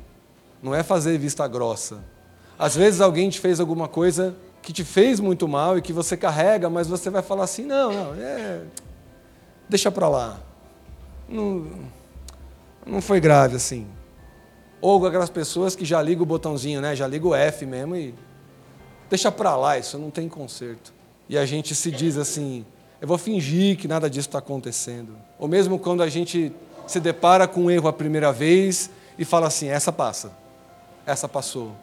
não 0.63 0.75
é 0.75 0.83
fazer 0.83 1.19
vista 1.19 1.49
grossa. 1.49 2.05
Às 2.59 2.77
vezes 2.77 3.01
alguém 3.01 3.31
te 3.31 3.41
fez 3.41 3.59
alguma 3.59 3.89
coisa 3.89 4.37
que 4.63 4.73
te 4.73 4.85
fez 4.85 5.19
muito 5.19 5.49
mal 5.49 5.77
e 5.77 5.83
que 5.83 5.93
você 5.93 6.17
carrega, 6.17 6.71
mas 6.71 6.87
você 6.87 7.11
vai 7.11 7.23
falar 7.23 7.45
assim: 7.45 7.65
não, 7.65 7.93
não, 7.93 8.15
é. 8.15 8.63
Deixa 9.69 9.91
para 9.91 10.09
lá. 10.09 10.41
Não, 11.29 11.67
não 12.87 13.01
foi 13.01 13.19
grave 13.19 13.57
assim. 13.57 13.87
Ou 14.81 15.07
aquelas 15.07 15.31
pessoas 15.31 15.75
que 15.75 15.85
já 15.85 16.01
ligam 16.03 16.23
o 16.23 16.27
botãozinho, 16.27 16.81
né? 16.81 16.95
Já 16.95 17.07
liga 17.07 17.27
o 17.27 17.35
F 17.35 17.65
mesmo 17.65 17.97
e. 17.97 18.15
Deixa 19.15 19.31
para 19.31 19.55
lá, 19.55 19.79
isso 19.79 19.97
não 19.97 20.11
tem 20.11 20.29
conserto. 20.29 20.93
E 21.29 21.39
a 21.39 21.47
gente 21.47 21.73
se 21.73 21.89
diz 21.89 22.17
assim: 22.17 22.67
eu 23.01 23.07
vou 23.07 23.17
fingir 23.17 23.77
que 23.77 23.87
nada 23.87 24.11
disso 24.11 24.27
está 24.27 24.41
acontecendo. 24.41 25.17
Ou 25.39 25.47
mesmo 25.47 25.79
quando 25.79 26.03
a 26.03 26.09
gente 26.09 26.53
se 26.85 26.99
depara 26.99 27.47
com 27.47 27.67
um 27.67 27.71
erro 27.71 27.87
a 27.87 27.93
primeira 27.93 28.33
vez 28.33 28.91
e 29.17 29.25
fala 29.25 29.47
assim: 29.47 29.69
essa 29.69 29.93
passa, 29.93 30.33
essa 31.07 31.29
passou. 31.29 31.77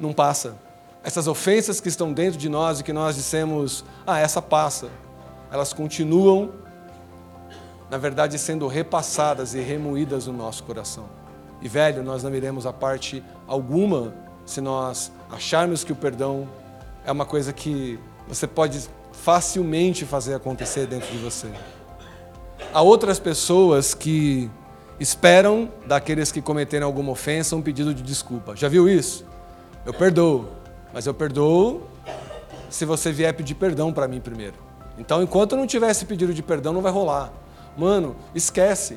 Não 0.00 0.14
passa. 0.14 0.56
Essas 1.04 1.28
ofensas 1.28 1.82
que 1.82 1.88
estão 1.88 2.14
dentro 2.14 2.38
de 2.38 2.48
nós 2.48 2.80
e 2.80 2.82
que 2.82 2.94
nós 2.94 3.14
dissemos, 3.14 3.84
ah, 4.06 4.18
essa 4.18 4.40
passa, 4.40 4.88
elas 5.52 5.74
continuam, 5.74 6.50
na 7.90 7.98
verdade, 7.98 8.38
sendo 8.38 8.66
repassadas 8.66 9.52
e 9.52 9.60
remoídas 9.60 10.28
no 10.28 10.32
nosso 10.32 10.64
coração. 10.64 11.10
E, 11.60 11.68
velho, 11.68 12.02
nós 12.02 12.22
não 12.22 12.34
iremos 12.34 12.64
a 12.64 12.72
parte 12.72 13.22
alguma 13.46 14.14
se 14.46 14.62
nós 14.62 15.12
acharmos 15.30 15.84
que 15.84 15.92
o 15.92 15.96
perdão 15.96 16.48
é 17.10 17.12
uma 17.12 17.26
coisa 17.26 17.52
que 17.52 17.98
você 18.28 18.46
pode 18.46 18.88
facilmente 19.12 20.04
fazer 20.04 20.34
acontecer 20.34 20.86
dentro 20.86 21.10
de 21.10 21.18
você. 21.18 21.48
Há 22.72 22.80
outras 22.82 23.18
pessoas 23.18 23.94
que 23.94 24.48
esperam 25.00 25.68
daqueles 25.86 26.30
que 26.30 26.40
cometeram 26.40 26.86
alguma 26.86 27.10
ofensa 27.10 27.56
um 27.56 27.62
pedido 27.62 27.92
de 27.92 28.00
desculpa. 28.00 28.54
Já 28.54 28.68
viu 28.68 28.88
isso? 28.88 29.26
Eu 29.84 29.92
perdoo, 29.92 30.46
mas 30.94 31.04
eu 31.04 31.12
perdoo 31.12 31.82
se 32.68 32.84
você 32.84 33.10
vier 33.10 33.34
pedir 33.34 33.56
perdão 33.56 33.92
para 33.92 34.06
mim 34.06 34.20
primeiro. 34.20 34.54
Então, 34.96 35.20
enquanto 35.20 35.56
não 35.56 35.66
tiver 35.66 35.90
esse 35.90 36.04
pedido 36.04 36.32
de 36.32 36.44
perdão, 36.44 36.72
não 36.72 36.80
vai 36.80 36.92
rolar. 36.92 37.32
Mano, 37.76 38.14
esquece. 38.36 38.96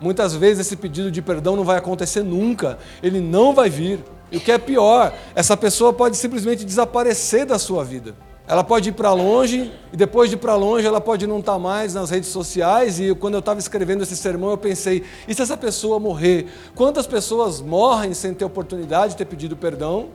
Muitas 0.00 0.32
vezes 0.32 0.64
esse 0.64 0.76
pedido 0.76 1.10
de 1.10 1.20
perdão 1.20 1.56
não 1.56 1.64
vai 1.64 1.78
acontecer 1.78 2.22
nunca. 2.22 2.78
Ele 3.02 3.20
não 3.20 3.52
vai 3.52 3.68
vir. 3.68 4.04
E 4.30 4.36
o 4.36 4.40
que 4.40 4.52
é 4.52 4.58
pior, 4.58 5.14
essa 5.34 5.56
pessoa 5.56 5.92
pode 5.92 6.16
simplesmente 6.16 6.64
desaparecer 6.64 7.46
da 7.46 7.58
sua 7.58 7.84
vida. 7.84 8.14
Ela 8.46 8.64
pode 8.64 8.88
ir 8.88 8.92
para 8.92 9.12
longe 9.12 9.70
e 9.92 9.96
depois 9.96 10.30
de 10.30 10.36
ir 10.36 10.38
para 10.38 10.54
longe 10.54 10.86
ela 10.86 11.00
pode 11.00 11.26
não 11.26 11.40
estar 11.40 11.52
tá 11.52 11.58
mais 11.58 11.94
nas 11.94 12.10
redes 12.10 12.30
sociais. 12.30 12.98
E 12.98 13.14
quando 13.14 13.34
eu 13.34 13.40
estava 13.40 13.60
escrevendo 13.60 14.02
esse 14.02 14.16
sermão, 14.16 14.50
eu 14.50 14.58
pensei: 14.58 15.04
e 15.26 15.34
se 15.34 15.42
essa 15.42 15.56
pessoa 15.56 16.00
morrer? 16.00 16.46
Quantas 16.74 17.06
pessoas 17.06 17.60
morrem 17.60 18.14
sem 18.14 18.32
ter 18.32 18.44
oportunidade 18.46 19.12
de 19.12 19.18
ter 19.18 19.26
pedido 19.26 19.54
perdão? 19.56 20.10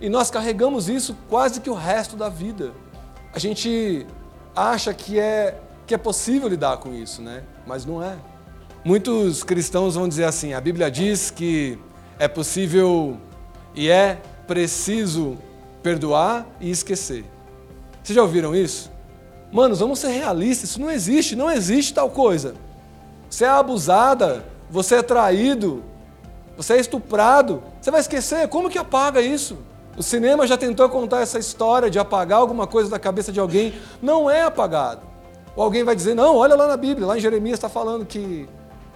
E 0.00 0.08
nós 0.08 0.30
carregamos 0.30 0.88
isso 0.88 1.14
quase 1.28 1.60
que 1.60 1.68
o 1.68 1.74
resto 1.74 2.16
da 2.16 2.28
vida. 2.28 2.72
A 3.34 3.38
gente 3.38 4.06
acha 4.56 4.94
que 4.94 5.18
é, 5.18 5.60
que 5.86 5.94
é 5.94 5.98
possível 5.98 6.48
lidar 6.48 6.78
com 6.78 6.94
isso, 6.94 7.20
né? 7.20 7.42
mas 7.68 7.84
não 7.84 8.02
é. 8.02 8.16
Muitos 8.82 9.44
cristãos 9.44 9.94
vão 9.94 10.08
dizer 10.08 10.24
assim: 10.24 10.54
a 10.54 10.60
Bíblia 10.60 10.90
diz 10.90 11.30
que 11.30 11.78
é 12.18 12.26
possível 12.26 13.16
e 13.74 13.88
é 13.88 14.20
preciso 14.46 15.38
perdoar 15.82 16.46
e 16.60 16.70
esquecer. 16.70 17.24
Vocês 18.02 18.16
já 18.16 18.22
ouviram 18.22 18.54
isso? 18.54 18.90
Manos, 19.52 19.80
vamos 19.80 19.98
ser 19.98 20.08
realistas, 20.08 20.70
isso 20.70 20.80
não 20.80 20.90
existe, 20.90 21.36
não 21.36 21.50
existe 21.50 21.94
tal 21.94 22.10
coisa. 22.10 22.54
Você 23.30 23.44
é 23.44 23.48
abusada, 23.48 24.44
você 24.70 24.96
é 24.96 25.02
traído, 25.02 25.82
você 26.56 26.74
é 26.74 26.80
estuprado, 26.80 27.62
você 27.80 27.90
vai 27.90 28.00
esquecer, 28.00 28.48
como 28.48 28.68
que 28.68 28.78
apaga 28.78 29.20
isso? 29.20 29.58
O 29.96 30.02
cinema 30.02 30.46
já 30.46 30.56
tentou 30.56 30.88
contar 30.88 31.20
essa 31.20 31.38
história 31.38 31.90
de 31.90 31.98
apagar 31.98 32.38
alguma 32.38 32.66
coisa 32.66 32.90
da 32.90 32.98
cabeça 32.98 33.32
de 33.32 33.40
alguém, 33.40 33.74
não 34.02 34.30
é 34.30 34.42
apagado. 34.42 35.02
Ou 35.56 35.64
alguém 35.64 35.82
vai 35.82 35.96
dizer, 35.96 36.14
não, 36.14 36.36
olha 36.36 36.54
lá 36.54 36.66
na 36.66 36.76
Bíblia, 36.76 37.06
lá 37.06 37.16
em 37.16 37.20
Jeremias 37.20 37.54
está 37.54 37.68
falando 37.68 38.06
que 38.06 38.48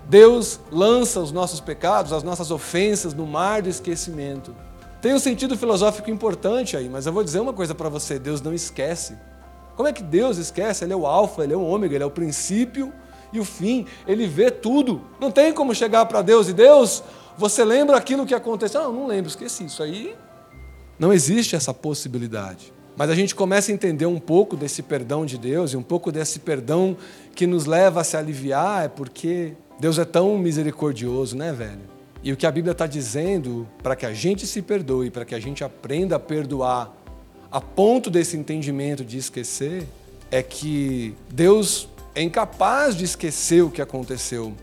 Deus 0.09 0.61
lança 0.71 1.21
os 1.21 1.33
nossos 1.33 1.61
pecados, 1.61 2.13
as 2.13 2.23
nossas 2.23 2.51
ofensas 2.51 3.15
no 3.15 3.27
mar 3.27 3.63
do 3.63 3.69
esquecimento. 3.69 4.55
Tem 5.01 5.15
um 5.15 5.19
sentido 5.19 5.57
filosófico 5.57 6.11
importante 6.11 6.77
aí, 6.77 6.89
mas 6.89 7.07
eu 7.07 7.13
vou 7.13 7.25
dizer 7.25 7.41
uma 7.41 7.53
coisa 7.53 7.75
para 7.75 7.89
você: 7.89 8.19
Deus 8.19 8.41
não 8.41 8.55
esquece. 8.55 9.17
Como 9.77 9.89
é 9.89 9.93
que 9.93 10.03
Deus 10.03 10.37
esquece? 10.37 10.85
Ele 10.85 10.93
é 10.93 10.97
o 10.97 11.07
Alfa, 11.07 11.43
ele 11.45 11.53
é 11.53 11.57
o 11.57 11.63
Ômega, 11.63 11.95
ele 11.95 12.05
é 12.05 12.07
o 12.07 12.11
princípio 12.11 12.93
e 13.33 13.41
o 13.41 13.45
fim. 13.45 13.87
Ele 14.07 14.27
vê 14.27 14.51
tudo. 14.51 15.01
Não 15.19 15.31
tem 15.31 15.53
como 15.53 15.75
chegar 15.75 16.07
para 16.07 16.23
Deus 16.23 16.49
e 16.49 16.53
Deus, 16.53 17.03
você 17.37 17.65
lembra 17.65 17.97
aquilo 17.97 18.27
que 18.27 18.35
aconteceu? 18.35 18.83
Não, 18.83 18.93
não 18.93 19.07
lembro, 19.07 19.29
esqueci. 19.29 19.65
Isso 19.65 19.83
aí 19.83 20.15
não 20.99 21.13
existe 21.13 21.57
essa 21.57 21.73
possibilidade. 21.73 22.73
Mas 22.97 23.09
a 23.09 23.15
gente 23.15 23.35
começa 23.35 23.73
a 23.73 23.75
entender 23.75 24.07
um 24.07 24.21
pouco 24.21 24.57
desse 24.57 24.83
perdão 24.83 25.25
de 25.25 25.39
Deus 25.39 25.73
e 25.73 25.77
um 25.77 25.83
pouco 25.83 26.13
desse 26.13 26.39
perdão 26.39 26.97
que 27.35 27.47
nos 27.47 27.65
leva 27.65 28.03
a 28.03 28.05
se 28.05 28.17
aliviar, 28.17 28.85
é 28.85 28.89
porque 28.89 29.55
Deus 29.79 29.99
é 29.99 30.05
tão 30.05 30.39
misericordioso, 30.39 31.37
né, 31.37 31.53
velho? 31.53 31.93
E 32.23 32.33
o 32.33 32.37
que 32.37 32.47
a 32.47 32.51
Bíblia 32.51 32.73
está 32.73 32.87
dizendo 32.87 33.69
para 33.83 33.97
que 33.97 34.07
a 34.07 34.13
gente 34.13 34.47
se 34.47 34.63
perdoe, 34.63 35.11
para 35.11 35.25
que 35.25 35.35
a 35.35 35.41
gente 35.41 35.65
aprenda 35.65 36.17
a 36.17 36.21
perdoar, 36.21 36.95
a 37.51 37.61
ponto 37.61 38.09
desse 38.09 38.37
entendimento 38.37 39.05
de 39.05 39.19
esquecer, 39.19 39.87
é 40.31 40.43
que 40.43 41.15
Deus 41.31 41.89
é 42.15 42.23
incapaz 42.23 42.97
de 42.97 43.05
esquecer 43.05 43.63
o 43.63 43.71
que 43.71 43.83
aconteceu, 43.83 44.55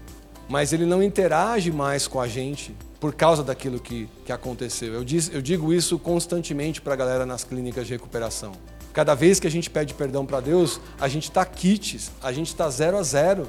mas 0.47 0.73
Ele 0.73 0.85
não 0.85 1.03
interage 1.03 1.71
mais 1.71 2.07
com 2.07 2.19
a 2.19 2.27
gente 2.27 2.75
por 2.99 3.13
causa 3.13 3.43
daquilo 3.43 3.79
que, 3.79 4.09
que 4.25 4.31
aconteceu. 4.31 4.93
Eu, 4.93 5.03
diz, 5.03 5.29
eu 5.33 5.41
digo 5.41 5.73
isso 5.73 5.97
constantemente 5.99 6.81
para 6.81 6.93
a 6.93 6.97
galera 6.97 7.25
nas 7.25 7.43
clínicas 7.43 7.87
de 7.87 7.93
recuperação. 7.93 8.53
Cada 8.91 9.13
vez 9.13 9.39
que 9.39 9.47
a 9.47 9.51
gente 9.51 9.69
pede 9.69 9.93
perdão 9.93 10.25
para 10.25 10.39
Deus, 10.39 10.81
a 10.99 11.07
gente 11.07 11.29
está 11.29 11.45
quites, 11.45 12.11
a 12.21 12.31
gente 12.31 12.47
está 12.47 12.69
zero 12.69 12.97
a 12.97 13.03
zero. 13.03 13.47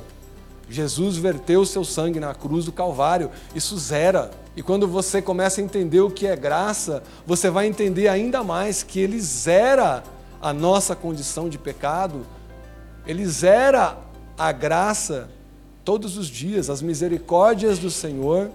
Jesus 0.70 1.16
verteu 1.16 1.62
o 1.62 1.66
seu 1.66 1.84
sangue 1.84 2.20
na 2.20 2.32
cruz 2.32 2.64
do 2.64 2.72
Calvário. 2.72 3.30
Isso 3.54 3.76
zera. 3.76 4.30
E 4.56 4.62
quando 4.62 4.86
você 4.86 5.20
começa 5.20 5.60
a 5.60 5.64
entender 5.64 6.00
o 6.00 6.10
que 6.10 6.26
é 6.26 6.36
graça, 6.36 7.02
você 7.26 7.50
vai 7.50 7.66
entender 7.66 8.06
ainda 8.06 8.44
mais 8.44 8.82
que 8.84 9.00
ele 9.00 9.20
zera 9.20 10.04
a 10.40 10.52
nossa 10.52 10.94
condição 10.94 11.48
de 11.48 11.58
pecado, 11.58 12.24
ele 13.06 13.26
zera 13.26 13.98
a 14.38 14.52
graça 14.52 15.28
todos 15.84 16.16
os 16.16 16.28
dias. 16.28 16.70
As 16.70 16.80
misericórdias 16.80 17.78
do 17.78 17.90
Senhor 17.90 18.50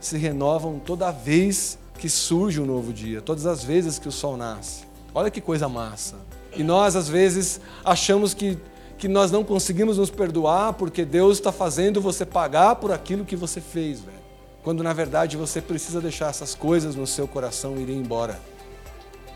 se 0.00 0.18
renovam 0.18 0.78
toda 0.78 1.10
vez 1.10 1.78
que 1.98 2.08
surge 2.08 2.60
um 2.60 2.66
novo 2.66 2.92
dia, 2.92 3.20
todas 3.20 3.46
as 3.46 3.62
vezes 3.62 3.98
que 3.98 4.08
o 4.08 4.12
sol 4.12 4.36
nasce. 4.36 4.84
Olha 5.14 5.30
que 5.30 5.40
coisa 5.40 5.68
massa. 5.68 6.16
E 6.56 6.64
nós, 6.64 6.96
às 6.96 7.08
vezes, 7.08 7.60
achamos 7.84 8.34
que 8.34 8.58
que 9.00 9.08
nós 9.08 9.30
não 9.30 9.42
conseguimos 9.42 9.96
nos 9.96 10.10
perdoar 10.10 10.74
porque 10.74 11.06
Deus 11.06 11.38
está 11.38 11.50
fazendo 11.50 12.02
você 12.02 12.26
pagar 12.26 12.76
por 12.76 12.92
aquilo 12.92 13.24
que 13.24 13.34
você 13.34 13.58
fez, 13.58 14.00
velho. 14.00 14.20
Quando 14.62 14.82
na 14.82 14.92
verdade 14.92 15.38
você 15.38 15.62
precisa 15.62 16.02
deixar 16.02 16.28
essas 16.28 16.54
coisas 16.54 16.94
no 16.94 17.06
seu 17.06 17.26
coração 17.26 17.76
e 17.78 17.80
ir 17.80 17.92
embora, 17.92 18.38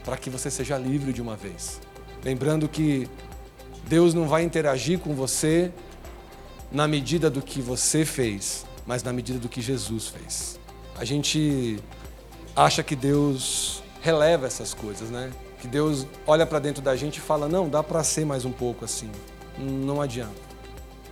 para 0.04 0.18
que 0.18 0.28
você 0.28 0.50
seja 0.50 0.76
livre 0.76 1.14
de 1.14 1.22
uma 1.22 1.34
vez. 1.34 1.80
Lembrando 2.22 2.68
que 2.68 3.08
Deus 3.88 4.12
não 4.12 4.28
vai 4.28 4.42
interagir 4.42 4.98
com 4.98 5.14
você 5.14 5.72
na 6.70 6.86
medida 6.86 7.30
do 7.30 7.40
que 7.40 7.62
você 7.62 8.04
fez, 8.04 8.66
mas 8.86 9.02
na 9.02 9.14
medida 9.14 9.38
do 9.38 9.48
que 9.48 9.62
Jesus 9.62 10.08
fez. 10.08 10.60
A 10.94 11.06
gente 11.06 11.78
acha 12.54 12.82
que 12.82 12.94
Deus 12.94 13.82
releva 14.02 14.46
essas 14.46 14.74
coisas, 14.74 15.08
né? 15.08 15.30
Que 15.58 15.66
Deus 15.66 16.06
olha 16.26 16.44
para 16.44 16.58
dentro 16.58 16.82
da 16.82 16.94
gente 16.94 17.16
e 17.16 17.20
fala: 17.22 17.48
não, 17.48 17.66
dá 17.66 17.82
para 17.82 18.04
ser 18.04 18.26
mais 18.26 18.44
um 18.44 18.52
pouco 18.52 18.84
assim 18.84 19.10
não 19.58 20.00
adianta. 20.00 20.32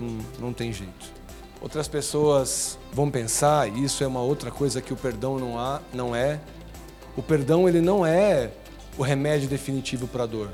Não, 0.01 0.19
não 0.39 0.53
tem 0.53 0.73
jeito. 0.73 1.13
Outras 1.61 1.87
pessoas 1.87 2.77
vão 2.93 3.11
pensar, 3.11 3.69
e 3.69 3.85
isso 3.85 4.03
é 4.03 4.07
uma 4.07 4.21
outra 4.21 4.51
coisa 4.51 4.81
que 4.81 4.93
o 4.93 4.97
perdão 4.97 5.39
não, 5.39 5.59
há, 5.59 5.81
não 5.95 6.15
é. 6.15 6.41
O 7.17 7.23
perdão 7.23 7.69
ele 7.69 7.81
não 7.81 8.05
é 8.05 8.51
o 8.99 9.03
remédio 9.03 9.49
definitivo 9.49 10.09
para 10.09 10.25
a 10.25 10.27
dor. 10.27 10.49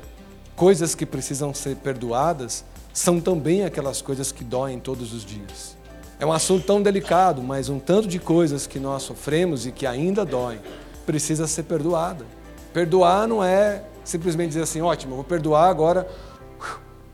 Coisas 0.55 0.93
que 0.93 1.05
precisam 1.05 1.53
ser 1.53 1.77
perdoadas 1.77 2.63
são 2.93 3.19
também 3.19 3.63
aquelas 3.63 4.01
coisas 4.01 4.31
que 4.31 4.43
doem 4.43 4.79
todos 4.79 5.13
os 5.13 5.25
dias. 5.25 5.75
É 6.19 6.25
um 6.25 6.33
assunto 6.33 6.65
tão 6.65 6.81
delicado, 6.81 7.41
mas 7.41 7.69
um 7.69 7.79
tanto 7.79 8.07
de 8.07 8.19
coisas 8.19 8.67
que 8.67 8.77
nós 8.77 9.03
sofremos 9.03 9.65
e 9.65 9.71
que 9.71 9.87
ainda 9.87 10.25
doem 10.25 10.59
precisa 11.05 11.47
ser 11.47 11.63
perdoada. 11.63 12.25
Perdoar 12.73 13.27
não 13.27 13.43
é 13.43 13.83
simplesmente 14.03 14.49
dizer 14.49 14.63
assim, 14.63 14.81
ótimo, 14.81 15.15
vou 15.15 15.23
perdoar 15.23 15.69
agora, 15.69 16.07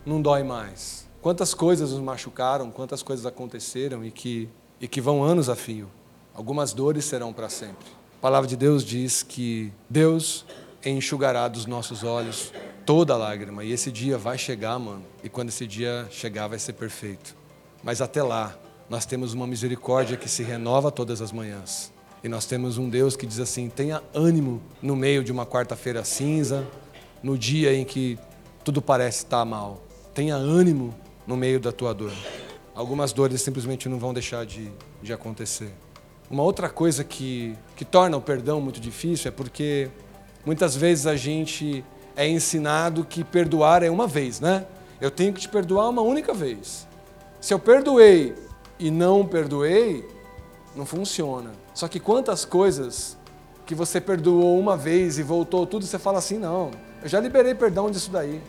não 0.06 0.22
dói 0.22 0.44
mais. 0.44 1.06
Quantas 1.22 1.54
coisas 1.54 1.92
nos 1.92 2.02
machucaram, 2.02 2.70
quantas 2.70 3.02
coisas 3.02 3.26
aconteceram 3.26 4.06
e 4.06 4.12
que, 4.12 4.48
e 4.80 4.88
que 4.88 5.02
vão 5.02 5.24
anos 5.24 5.50
a 5.50 5.56
fio. 5.56 5.90
Algumas 6.34 6.74
dores 6.74 7.06
serão 7.06 7.34
para 7.34 7.50
sempre. 7.50 7.88
A 8.18 8.22
palavra 8.22 8.48
de 8.48 8.56
Deus 8.56 8.84
diz 8.84 9.24
que 9.24 9.74
Deus 9.90 10.46
enxugará 10.86 11.48
dos 11.48 11.66
nossos 11.66 12.04
olhos 12.04 12.54
toda 12.86 13.18
lágrima. 13.18 13.64
E 13.64 13.72
esse 13.72 13.92
dia 13.92 14.18
vai 14.18 14.38
chegar, 14.38 14.78
mano. 14.78 15.04
E 15.24 15.30
quando 15.30 15.50
esse 15.50 15.66
dia 15.66 16.08
chegar, 16.12 16.48
vai 16.48 16.60
ser 16.60 16.74
perfeito. 16.74 17.36
Mas 17.84 18.02
até 18.02 18.22
lá, 18.22 18.56
nós 18.90 19.06
temos 19.06 19.34
uma 19.34 19.48
misericórdia 19.48 20.18
que 20.18 20.30
se 20.30 20.44
renova 20.44 20.92
todas 20.92 21.22
as 21.22 21.32
manhãs. 21.32 21.92
E 22.24 22.30
nós 22.30 22.46
temos 22.46 22.78
um 22.78 22.90
Deus 22.90 23.16
que 23.16 23.26
diz 23.26 23.40
assim: 23.40 23.70
tenha 23.70 24.02
ânimo 24.14 24.62
no 24.82 24.96
meio 24.96 25.24
de 25.24 25.32
uma 25.32 25.46
quarta-feira 25.46 26.04
cinza, 26.04 26.68
no 27.22 27.38
dia 27.38 27.74
em 27.74 27.84
que 27.84 28.20
tudo 28.64 28.82
parece 28.82 29.20
estar 29.20 29.46
mal. 29.46 29.85
Tenha 30.16 30.36
ânimo 30.36 30.96
no 31.28 31.36
meio 31.36 31.60
da 31.60 31.74
tua 31.74 31.94
dor. 31.94 32.14
Algumas 32.74 33.12
dores 33.12 33.42
simplesmente 33.42 33.90
não 33.90 34.00
vão 34.00 34.14
deixar 34.14 34.46
de, 34.46 34.72
de 35.04 35.12
acontecer. 35.12 35.74
Uma 36.32 36.42
outra 36.42 36.70
coisa 36.70 37.04
que, 37.04 37.54
que 37.76 37.84
torna 37.84 38.16
o 38.16 38.22
perdão 38.22 38.62
muito 38.62 38.80
difícil 38.80 39.28
é 39.28 39.32
porque 39.32 39.90
muitas 40.46 40.74
vezes 40.74 41.06
a 41.06 41.18
gente 41.18 41.84
é 42.16 42.26
ensinado 42.26 43.04
que 43.04 43.26
perdoar 43.26 43.84
é 43.84 43.90
uma 43.90 44.08
vez, 44.08 44.40
né? 44.40 44.66
Eu 45.02 45.12
tenho 45.12 45.34
que 45.34 45.42
te 45.42 45.50
perdoar 45.50 45.90
uma 45.90 46.02
única 46.02 46.34
vez. 46.34 46.88
Se 47.42 47.54
eu 47.54 47.60
perdoei 47.60 48.34
e 48.80 48.90
não 48.90 49.28
perdoei, 49.28 50.08
não 50.78 50.86
funciona. 50.86 51.52
Só 51.74 51.90
que 51.90 52.00
quantas 52.00 52.46
coisas 52.46 53.18
que 53.66 53.76
você 53.76 54.00
perdoou 54.00 54.58
uma 54.58 54.78
vez 54.78 55.20
e 55.20 55.24
voltou 55.24 55.68
tudo, 55.68 55.86
você 55.86 56.00
fala 56.00 56.20
assim: 56.20 56.38
não, 56.38 56.72
eu 57.04 57.10
já 57.10 57.20
liberei 57.20 57.54
perdão 57.54 57.92
disso 57.92 58.10
daí. 58.10 58.42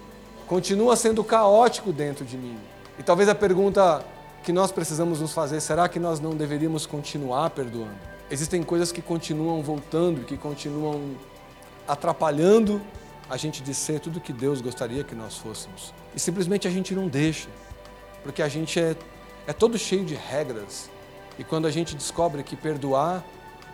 Continua 0.47 0.95
sendo 0.95 1.25
caótico 1.25 1.93
dentro 1.93 2.25
de 2.25 2.37
mim. 2.37 2.57
E 2.99 3.03
talvez 3.03 3.29
a 3.29 3.35
pergunta 3.35 4.05
que 4.45 4.53
nós 4.53 4.71
precisamos 4.71 5.21
nos 5.21 5.33
fazer: 5.33 5.61
será 5.61 5.89
que 5.89 5.99
nós 5.99 6.21
não 6.21 6.31
deveríamos 6.31 6.87
continuar 6.87 7.51
perdoando? 7.51 7.99
Existem 8.31 8.63
coisas 8.63 8.93
que 8.93 9.03
continuam 9.03 9.63
voltando, 9.63 10.25
que 10.25 10.37
continuam 10.37 11.17
atrapalhando 11.87 12.81
a 13.29 13.37
gente 13.37 13.63
de 13.63 13.75
ser 13.75 13.99
tudo 14.01 14.21
que 14.21 14.33
Deus 14.33 14.61
gostaria 14.61 15.03
que 15.03 15.15
nós 15.15 15.37
fôssemos. 15.37 15.93
E 16.15 16.21
simplesmente 16.21 16.67
a 16.69 16.71
gente 16.71 16.95
não 16.95 17.09
deixa, 17.09 17.49
porque 18.23 18.41
a 18.41 18.49
gente 18.49 18.79
é, 18.79 18.97
é 19.47 19.53
todo 19.53 19.77
cheio 19.77 20.05
de 20.05 20.15
regras. 20.15 20.89
E 21.39 21.45
quando 21.45 21.67
a 21.67 21.71
gente 21.71 21.95
descobre 21.95 22.43
que 22.43 22.57
perdoar 22.57 23.25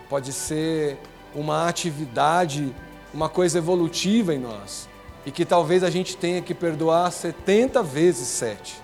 pode 0.09 0.33
ser 0.33 0.97
uma 1.35 1.67
atividade, 1.67 2.73
uma 3.13 3.29
coisa 3.29 3.59
evolutiva 3.59 4.33
em 4.33 4.39
nós, 4.39 4.89
e 5.25 5.31
que 5.31 5.45
talvez 5.45 5.83
a 5.83 5.89
gente 5.89 6.17
tenha 6.17 6.41
que 6.41 6.53
perdoar 6.53 7.11
70 7.11 7.81
vezes 7.83 8.27
7. 8.27 8.81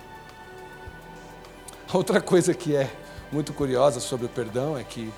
Outra 1.92 2.20
coisa 2.20 2.54
que 2.54 2.74
é 2.74 2.90
muito 3.32 3.52
curiosa 3.52 4.00
sobre 4.00 4.26
o 4.26 4.28
perdão 4.28 4.76
é 4.76 4.84
que 4.84 5.12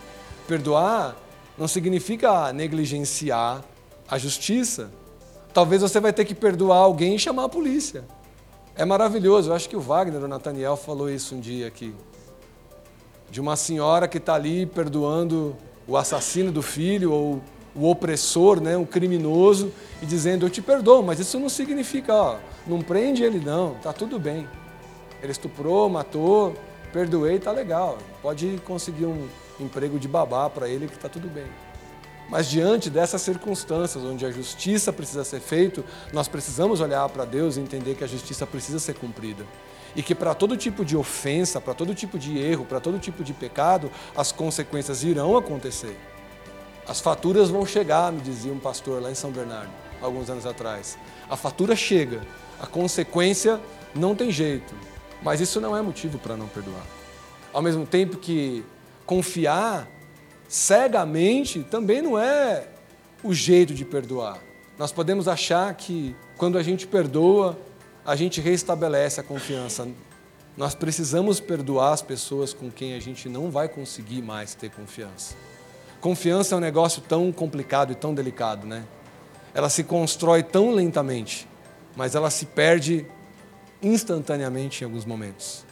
perdoar 0.46 1.16
não 1.56 1.68
significa 1.68 2.52
negligenciar 2.52 3.62
a 4.08 4.18
justiça, 4.18 4.90
Talvez 5.52 5.82
você 5.82 6.00
vai 6.00 6.12
ter 6.12 6.24
que 6.24 6.34
perdoar 6.34 6.78
alguém 6.78 7.14
e 7.14 7.18
chamar 7.18 7.44
a 7.44 7.48
polícia. 7.48 8.04
É 8.74 8.84
maravilhoso. 8.86 9.50
Eu 9.50 9.54
acho 9.54 9.68
que 9.68 9.76
o 9.76 9.80
Wagner, 9.80 10.22
o 10.22 10.28
Nathaniel, 10.28 10.76
falou 10.76 11.10
isso 11.10 11.34
um 11.34 11.40
dia 11.40 11.66
aqui. 11.66 11.94
De 13.30 13.38
uma 13.40 13.54
senhora 13.54 14.08
que 14.08 14.16
está 14.16 14.34
ali 14.34 14.64
perdoando 14.64 15.54
o 15.86 15.96
assassino 15.96 16.50
do 16.50 16.62
filho 16.62 17.12
ou 17.12 17.42
o 17.74 17.88
opressor, 17.88 18.60
né, 18.60 18.76
um 18.76 18.84
criminoso, 18.84 19.72
e 20.00 20.06
dizendo: 20.06 20.46
Eu 20.46 20.50
te 20.50 20.60
perdoo, 20.60 21.02
mas 21.02 21.18
isso 21.18 21.38
não 21.38 21.48
significa, 21.48 22.14
ó, 22.14 22.36
não 22.66 22.80
prende 22.80 23.22
ele, 23.22 23.38
não, 23.38 23.74
tá 23.74 23.92
tudo 23.92 24.18
bem. 24.18 24.48
Ele 25.22 25.32
estuprou, 25.32 25.88
matou, 25.88 26.54
perdoei, 26.92 27.38
tá 27.38 27.52
legal. 27.52 27.98
Pode 28.20 28.60
conseguir 28.64 29.06
um 29.06 29.28
emprego 29.60 29.98
de 29.98 30.08
babá 30.08 30.50
para 30.50 30.68
ele 30.68 30.88
que 30.88 30.98
tá 30.98 31.08
tudo 31.08 31.28
bem. 31.28 31.46
Mas 32.28 32.48
diante 32.48 32.88
dessas 32.88 33.20
circunstâncias, 33.22 34.02
onde 34.02 34.24
a 34.24 34.30
justiça 34.30 34.92
precisa 34.92 35.22
ser 35.22 35.40
feita, 35.40 35.84
nós 36.12 36.28
precisamos 36.28 36.80
olhar 36.80 37.06
para 37.08 37.24
Deus 37.24 37.56
e 37.56 37.60
entender 37.60 37.94
que 37.94 38.04
a 38.04 38.06
justiça 38.06 38.46
precisa 38.46 38.78
ser 38.78 38.94
cumprida. 38.94 39.44
E 39.94 40.02
que 40.02 40.14
para 40.14 40.34
todo 40.34 40.56
tipo 40.56 40.84
de 40.84 40.96
ofensa, 40.96 41.60
para 41.60 41.74
todo 41.74 41.94
tipo 41.94 42.18
de 42.18 42.38
erro, 42.38 42.64
para 42.64 42.80
todo 42.80 42.98
tipo 42.98 43.22
de 43.22 43.34
pecado, 43.34 43.90
as 44.16 44.32
consequências 44.32 45.04
irão 45.04 45.36
acontecer. 45.36 45.94
As 46.86 47.00
faturas 47.00 47.48
vão 47.48 47.64
chegar, 47.64 48.12
me 48.12 48.20
dizia 48.20 48.52
um 48.52 48.58
pastor 48.58 49.00
lá 49.00 49.10
em 49.10 49.14
São 49.14 49.30
Bernardo, 49.30 49.70
alguns 50.00 50.28
anos 50.28 50.46
atrás. 50.46 50.98
A 51.30 51.36
fatura 51.36 51.76
chega, 51.76 52.22
a 52.60 52.66
consequência 52.66 53.60
não 53.94 54.14
tem 54.14 54.30
jeito. 54.30 54.74
Mas 55.22 55.40
isso 55.40 55.60
não 55.60 55.76
é 55.76 55.80
motivo 55.80 56.18
para 56.18 56.36
não 56.36 56.48
perdoar. 56.48 56.84
Ao 57.52 57.62
mesmo 57.62 57.86
tempo 57.86 58.16
que 58.16 58.64
confiar 59.06 59.88
cegamente 60.48 61.62
também 61.62 62.02
não 62.02 62.18
é 62.18 62.68
o 63.22 63.32
jeito 63.32 63.72
de 63.72 63.84
perdoar. 63.84 64.38
Nós 64.76 64.90
podemos 64.90 65.28
achar 65.28 65.72
que 65.74 66.16
quando 66.36 66.58
a 66.58 66.62
gente 66.62 66.86
perdoa, 66.86 67.56
a 68.04 68.16
gente 68.16 68.40
restabelece 68.40 69.20
a 69.20 69.22
confiança. 69.22 69.88
Nós 70.56 70.74
precisamos 70.74 71.38
perdoar 71.38 71.92
as 71.92 72.02
pessoas 72.02 72.52
com 72.52 72.70
quem 72.70 72.94
a 72.94 73.00
gente 73.00 73.28
não 73.28 73.50
vai 73.50 73.68
conseguir 73.68 74.22
mais 74.22 74.54
ter 74.54 74.70
confiança. 74.70 75.36
Confiança 76.02 76.56
é 76.56 76.58
um 76.58 76.60
negócio 76.60 77.00
tão 77.00 77.30
complicado 77.30 77.92
e 77.92 77.94
tão 77.94 78.12
delicado, 78.12 78.66
né? 78.66 78.82
Ela 79.54 79.70
se 79.70 79.84
constrói 79.84 80.42
tão 80.42 80.72
lentamente, 80.72 81.46
mas 81.94 82.16
ela 82.16 82.28
se 82.28 82.44
perde 82.44 83.06
instantaneamente 83.80 84.82
em 84.82 84.84
alguns 84.84 85.04
momentos. 85.04 85.64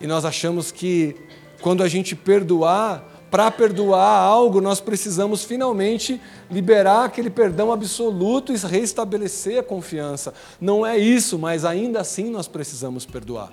E 0.00 0.06
nós 0.06 0.24
achamos 0.24 0.72
que 0.72 1.14
quando 1.60 1.82
a 1.82 1.88
gente 1.88 2.16
perdoar, 2.16 3.04
para 3.30 3.50
perdoar 3.50 4.18
algo, 4.18 4.62
nós 4.62 4.80
precisamos 4.80 5.44
finalmente 5.44 6.18
liberar 6.50 7.04
aquele 7.04 7.28
perdão 7.28 7.70
absoluto 7.70 8.54
e 8.54 8.56
restabelecer 8.56 9.58
a 9.58 9.62
confiança. 9.62 10.32
Não 10.58 10.86
é 10.86 10.96
isso, 10.96 11.38
mas 11.38 11.66
ainda 11.66 12.00
assim 12.00 12.30
nós 12.30 12.48
precisamos 12.48 13.04
perdoar. 13.04 13.52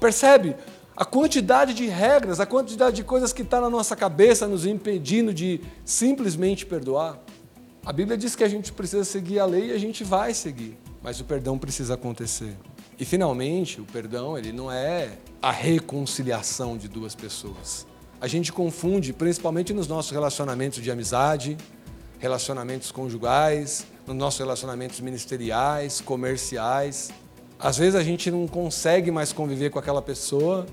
Percebe? 0.00 0.56
A 1.00 1.04
quantidade 1.04 1.74
de 1.74 1.86
regras, 1.86 2.38
a 2.38 2.46
quantidade 2.46 2.96
de 2.96 3.02
coisas 3.02 3.32
que 3.32 3.42
está 3.42 3.60
na 3.60 3.70
nossa 3.70 3.96
cabeça 3.96 4.46
nos 4.46 4.66
impedindo 4.66 5.34
de 5.34 5.60
simplesmente 5.84 6.64
perdoar. 6.64 7.18
A 7.84 7.92
Bíblia 7.92 8.16
diz 8.16 8.36
que 8.36 8.44
a 8.44 8.48
gente 8.48 8.70
precisa 8.72 9.04
seguir 9.04 9.40
a 9.40 9.46
lei 9.46 9.70
e 9.70 9.72
a 9.72 9.78
gente 9.78 10.04
vai 10.04 10.34
seguir, 10.34 10.76
mas 11.02 11.18
o 11.18 11.24
perdão 11.24 11.58
precisa 11.58 11.94
acontecer. 11.94 12.54
E 12.98 13.04
finalmente, 13.04 13.80
o 13.80 13.84
perdão 13.84 14.36
ele 14.36 14.52
não 14.52 14.70
é 14.70 15.12
a 15.40 15.50
reconciliação 15.50 16.76
de 16.76 16.86
duas 16.86 17.14
pessoas 17.14 17.86
a 18.20 18.26
gente 18.26 18.52
confunde, 18.52 19.12
principalmente 19.14 19.72
nos 19.72 19.88
nossos 19.88 20.10
relacionamentos 20.10 20.82
de 20.82 20.90
amizade, 20.90 21.56
relacionamentos 22.18 22.92
conjugais, 22.92 23.86
nos 24.06 24.14
nossos 24.14 24.38
relacionamentos 24.38 25.00
ministeriais, 25.00 26.02
comerciais. 26.02 27.10
Às 27.58 27.78
vezes 27.78 27.94
a 27.94 28.02
gente 28.02 28.30
não 28.30 28.46
consegue 28.46 29.10
mais 29.10 29.32
conviver 29.32 29.70
com 29.70 29.78
aquela 29.78 30.02
pessoa, 30.02 30.66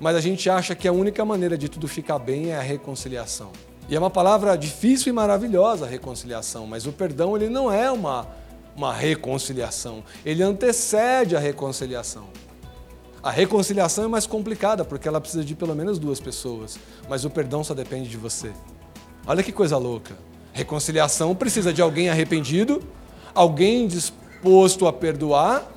mas 0.00 0.16
a 0.16 0.20
gente 0.20 0.48
acha 0.50 0.74
que 0.74 0.88
a 0.88 0.92
única 0.92 1.24
maneira 1.24 1.56
de 1.56 1.68
tudo 1.68 1.86
ficar 1.86 2.18
bem 2.18 2.50
é 2.50 2.56
a 2.56 2.62
reconciliação. 2.62 3.50
E 3.88 3.94
é 3.94 3.98
uma 3.98 4.10
palavra 4.10 4.56
difícil 4.56 5.10
e 5.10 5.12
maravilhosa, 5.12 5.84
a 5.84 5.88
reconciliação, 5.88 6.66
mas 6.66 6.86
o 6.86 6.92
perdão 6.92 7.36
ele 7.36 7.48
não 7.48 7.70
é 7.70 7.90
uma, 7.90 8.26
uma 8.74 8.92
reconciliação, 8.92 10.02
ele 10.24 10.42
antecede 10.42 11.36
a 11.36 11.38
reconciliação. 11.38 12.24
A 13.22 13.30
reconciliação 13.30 14.04
é 14.04 14.08
mais 14.08 14.26
complicada 14.26 14.84
porque 14.84 15.08
ela 15.08 15.20
precisa 15.20 15.44
de 15.44 15.54
pelo 15.54 15.74
menos 15.74 15.98
duas 15.98 16.20
pessoas, 16.20 16.78
mas 17.08 17.24
o 17.24 17.30
perdão 17.30 17.64
só 17.64 17.74
depende 17.74 18.08
de 18.08 18.16
você. 18.16 18.52
Olha 19.26 19.42
que 19.42 19.52
coisa 19.52 19.78
louca. 19.78 20.14
Reconciliação 20.52 21.34
precisa 21.34 21.72
de 21.72 21.80
alguém 21.80 22.10
arrependido, 22.10 22.82
alguém 23.34 23.86
disposto 23.86 24.86
a 24.86 24.92
perdoar 24.92 25.73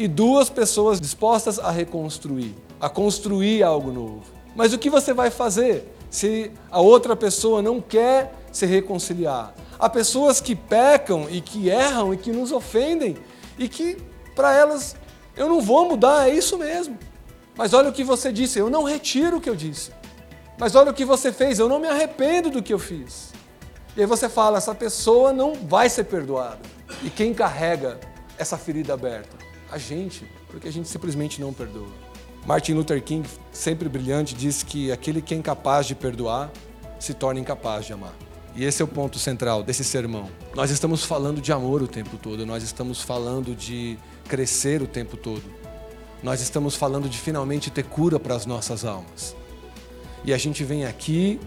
e 0.00 0.08
duas 0.08 0.48
pessoas 0.48 0.98
dispostas 0.98 1.58
a 1.58 1.70
reconstruir, 1.70 2.54
a 2.80 2.88
construir 2.88 3.62
algo 3.62 3.92
novo. 3.92 4.22
Mas 4.56 4.72
o 4.72 4.78
que 4.78 4.88
você 4.88 5.12
vai 5.12 5.28
fazer 5.28 5.94
se 6.08 6.50
a 6.70 6.80
outra 6.80 7.14
pessoa 7.14 7.60
não 7.60 7.82
quer 7.82 8.34
se 8.50 8.64
reconciliar? 8.64 9.52
Há 9.78 9.90
pessoas 9.90 10.40
que 10.40 10.56
pecam 10.56 11.28
e 11.28 11.42
que 11.42 11.68
erram 11.68 12.14
e 12.14 12.16
que 12.16 12.32
nos 12.32 12.50
ofendem 12.50 13.18
e 13.58 13.68
que 13.68 13.98
para 14.34 14.54
elas 14.54 14.96
eu 15.36 15.50
não 15.50 15.60
vou 15.60 15.86
mudar, 15.86 16.30
é 16.30 16.34
isso 16.34 16.56
mesmo. 16.56 16.98
Mas 17.54 17.74
olha 17.74 17.90
o 17.90 17.92
que 17.92 18.02
você 18.02 18.32
disse, 18.32 18.58
eu 18.58 18.70
não 18.70 18.84
retiro 18.84 19.36
o 19.36 19.40
que 19.40 19.50
eu 19.50 19.54
disse. 19.54 19.90
Mas 20.56 20.74
olha 20.74 20.92
o 20.92 20.94
que 20.94 21.04
você 21.04 21.30
fez, 21.30 21.58
eu 21.58 21.68
não 21.68 21.78
me 21.78 21.88
arrependo 21.88 22.48
do 22.48 22.62
que 22.62 22.72
eu 22.72 22.78
fiz. 22.78 23.32
E 23.94 24.00
aí 24.00 24.06
você 24.06 24.30
fala, 24.30 24.56
essa 24.56 24.74
pessoa 24.74 25.30
não 25.30 25.52
vai 25.52 25.90
ser 25.90 26.04
perdoada. 26.04 26.60
E 27.02 27.10
quem 27.10 27.34
carrega 27.34 28.00
essa 28.38 28.56
ferida 28.56 28.94
aberta? 28.94 29.39
A 29.70 29.78
gente, 29.78 30.24
porque 30.48 30.68
a 30.68 30.72
gente 30.72 30.88
simplesmente 30.88 31.40
não 31.40 31.52
perdoa. 31.52 31.88
Martin 32.46 32.72
Luther 32.74 33.02
King, 33.02 33.28
sempre 33.52 33.88
brilhante, 33.88 34.34
disse 34.34 34.64
que 34.64 34.90
aquele 34.90 35.20
que 35.20 35.34
é 35.34 35.36
incapaz 35.36 35.86
de 35.86 35.94
perdoar 35.94 36.50
se 36.98 37.14
torna 37.14 37.40
incapaz 37.40 37.86
de 37.86 37.92
amar. 37.92 38.14
E 38.54 38.64
esse 38.64 38.82
é 38.82 38.84
o 38.84 38.88
ponto 38.88 39.18
central 39.18 39.62
desse 39.62 39.84
sermão. 39.84 40.28
Nós 40.54 40.70
estamos 40.70 41.04
falando 41.04 41.40
de 41.40 41.52
amor 41.52 41.82
o 41.82 41.88
tempo 41.88 42.16
todo, 42.16 42.44
nós 42.44 42.62
estamos 42.62 43.00
falando 43.00 43.54
de 43.54 43.96
crescer 44.28 44.82
o 44.82 44.86
tempo 44.86 45.16
todo. 45.16 45.42
Nós 46.22 46.40
estamos 46.40 46.74
falando 46.74 47.08
de 47.08 47.18
finalmente 47.18 47.70
ter 47.70 47.84
cura 47.84 48.18
para 48.18 48.34
as 48.34 48.46
nossas 48.46 48.84
almas. 48.84 49.36
E 50.24 50.34
a 50.34 50.38
gente 50.38 50.64
vem 50.64 50.84
aqui 50.84 51.40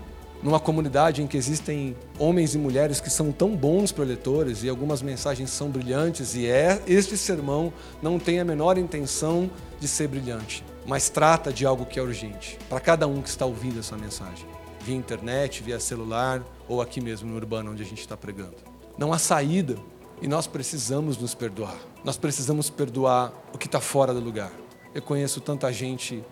numa 0.44 0.60
comunidade 0.60 1.24
em 1.24 1.28
que 1.28 1.38
existem 1.38 1.96
homens 2.20 2.54
e 2.54 2.58
mulheres 2.58 3.00
que 3.00 3.10
são 3.10 3.32
tão 3.32 3.56
bons 3.56 3.92
preletores 3.92 4.62
e 4.64 4.70
algumas 4.70 5.02
mensagens 5.02 5.50
são 5.50 5.70
brilhantes 5.70 6.36
e 6.36 6.46
é 6.46 6.82
este 6.86 7.18
sermão 7.18 7.72
não 8.02 8.20
tem 8.20 8.40
a 8.42 8.46
menor 8.46 8.78
intenção 8.78 9.50
de 9.80 9.88
ser 9.88 10.10
brilhante, 10.10 10.64
mas 10.86 11.10
trata 11.10 11.52
de 11.52 11.66
algo 11.66 11.86
que 11.86 11.98
é 11.98 12.04
urgente 12.04 12.60
para 12.70 12.82
cada 12.82 13.08
um 13.08 13.22
que 13.22 13.30
está 13.30 13.46
ouvindo 13.46 13.80
essa 13.80 13.96
mensagem 13.96 14.46
via 14.84 14.96
internet, 14.96 15.64
via 15.64 15.80
celular 15.80 16.44
ou 16.68 16.82
aqui 16.82 17.00
mesmo 17.00 17.30
no 17.30 17.36
urbano 17.36 17.72
onde 17.72 17.82
a 17.82 17.86
gente 17.86 18.02
está 18.02 18.18
pregando. 18.18 18.58
Não 18.98 19.14
há 19.14 19.18
saída 19.18 19.78
e 20.22 20.28
nós 20.28 20.46
precisamos 20.46 21.18
nos 21.18 21.34
perdoar. 21.34 21.78
Nós 22.04 22.18
precisamos 22.18 22.70
perdoar 22.70 23.34
o 23.54 23.58
que 23.58 23.66
está 23.66 23.80
fora 23.80 24.14
do 24.14 24.20
lugar. 24.20 24.52
Eu 24.94 25.02
conheço 25.02 25.40
tanta 25.40 25.72
gente 25.72 26.24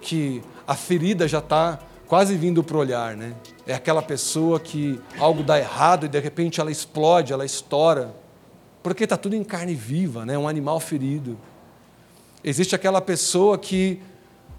que 0.00 0.40
a 0.66 0.74
ferida 0.74 1.26
já 1.26 1.40
está 1.40 1.80
quase 2.06 2.36
vindo 2.36 2.62
para 2.62 2.76
o 2.76 2.80
olhar, 2.80 3.16
né? 3.16 3.34
É 3.66 3.74
aquela 3.74 4.02
pessoa 4.02 4.60
que 4.60 5.00
algo 5.18 5.42
dá 5.42 5.58
errado 5.58 6.06
e 6.06 6.08
de 6.08 6.20
repente 6.20 6.60
ela 6.60 6.70
explode, 6.70 7.32
ela 7.32 7.44
estoura, 7.44 8.14
porque 8.82 9.04
está 9.04 9.16
tudo 9.16 9.34
em 9.34 9.42
carne 9.42 9.74
viva, 9.74 10.24
né? 10.24 10.38
Um 10.38 10.48
animal 10.48 10.80
ferido. 10.80 11.38
Existe 12.44 12.74
aquela 12.74 13.00
pessoa 13.00 13.58
que 13.58 14.00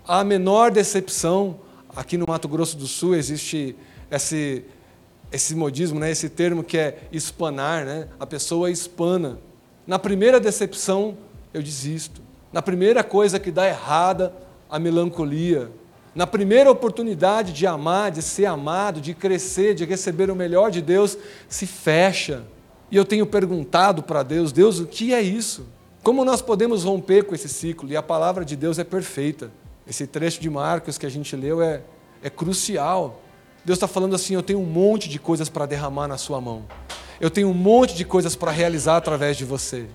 a 0.06 0.24
menor 0.24 0.72
decepção, 0.72 1.60
Aqui 1.98 2.16
no 2.16 2.26
Mato 2.28 2.48
Grosso 2.48 2.78
do 2.78 2.86
Sul 2.86 3.16
existe 3.16 3.76
esse, 4.12 4.64
esse 5.32 5.56
modismo, 5.56 6.00
né? 6.00 6.12
esse 6.12 6.30
termo 6.30 6.64
que 6.64 6.78
é 6.78 7.00
espanar, 7.12 7.84
né? 7.86 8.08
a 8.20 8.26
pessoa 8.28 8.70
espana. 8.70 9.40
Na 9.88 9.98
primeira 9.98 10.40
decepção, 10.40 11.18
eu 11.52 11.64
desisto. 11.64 12.22
Na 12.54 12.62
primeira 12.62 13.04
coisa 13.04 13.40
que 13.40 13.50
dá 13.50 13.68
errada, 13.68 14.32
a 14.70 14.78
melancolia. 14.78 15.72
Na 16.17 16.25
primeira 16.25 16.71
oportunidade 16.71 17.53
de 17.53 17.67
amar, 17.67 18.10
de 18.10 18.23
ser 18.23 18.47
amado, 18.47 18.99
de 18.99 19.13
crescer, 19.13 19.75
de 19.75 19.86
receber 19.86 20.32
o 20.32 20.36
melhor 20.36 20.71
de 20.71 20.82
Deus, 20.82 21.15
se 21.47 21.67
fecha. 21.67 22.43
E 22.89 22.95
eu 22.97 23.06
tenho 23.06 23.23
perguntado 23.27 24.01
para 24.01 24.23
Deus: 24.23 24.51
Deus, 24.51 24.80
o 24.80 24.88
que 24.88 25.13
é 25.13 25.21
isso? 25.21 25.67
Como 26.01 26.25
nós 26.25 26.41
podemos 26.41 26.86
romper 26.86 27.23
com 27.25 27.36
esse 27.36 27.47
ciclo? 27.47 27.88
E 27.88 27.95
a 27.95 28.01
palavra 28.01 28.43
de 28.43 28.56
Deus 28.56 28.80
é 28.80 28.84
perfeita. 28.84 29.51
Esse 29.88 30.08
trecho 30.08 30.41
de 30.41 30.49
Marcos 30.49 30.97
que 30.97 31.06
a 31.06 31.10
gente 31.10 31.36
leu 31.36 31.62
é, 31.62 31.84
é 32.23 32.32
crucial. 32.32 33.21
Deus 33.63 33.77
está 33.77 33.88
falando 33.88 34.15
assim: 34.15 34.34
eu 34.34 34.41
tenho 34.41 34.58
um 34.58 34.65
monte 34.65 35.08
de 35.08 35.19
coisas 35.19 35.49
para 35.49 35.67
derramar 35.67 36.08
na 36.08 36.17
sua 36.17 36.41
mão. 36.41 36.65
Eu 37.21 37.30
tenho 37.30 37.47
um 37.47 37.53
monte 37.53 37.93
de 37.93 38.03
coisas 38.03 38.36
para 38.36 38.49
realizar 38.49 38.97
através 38.97 39.38
de 39.38 39.45
você. 39.45 39.86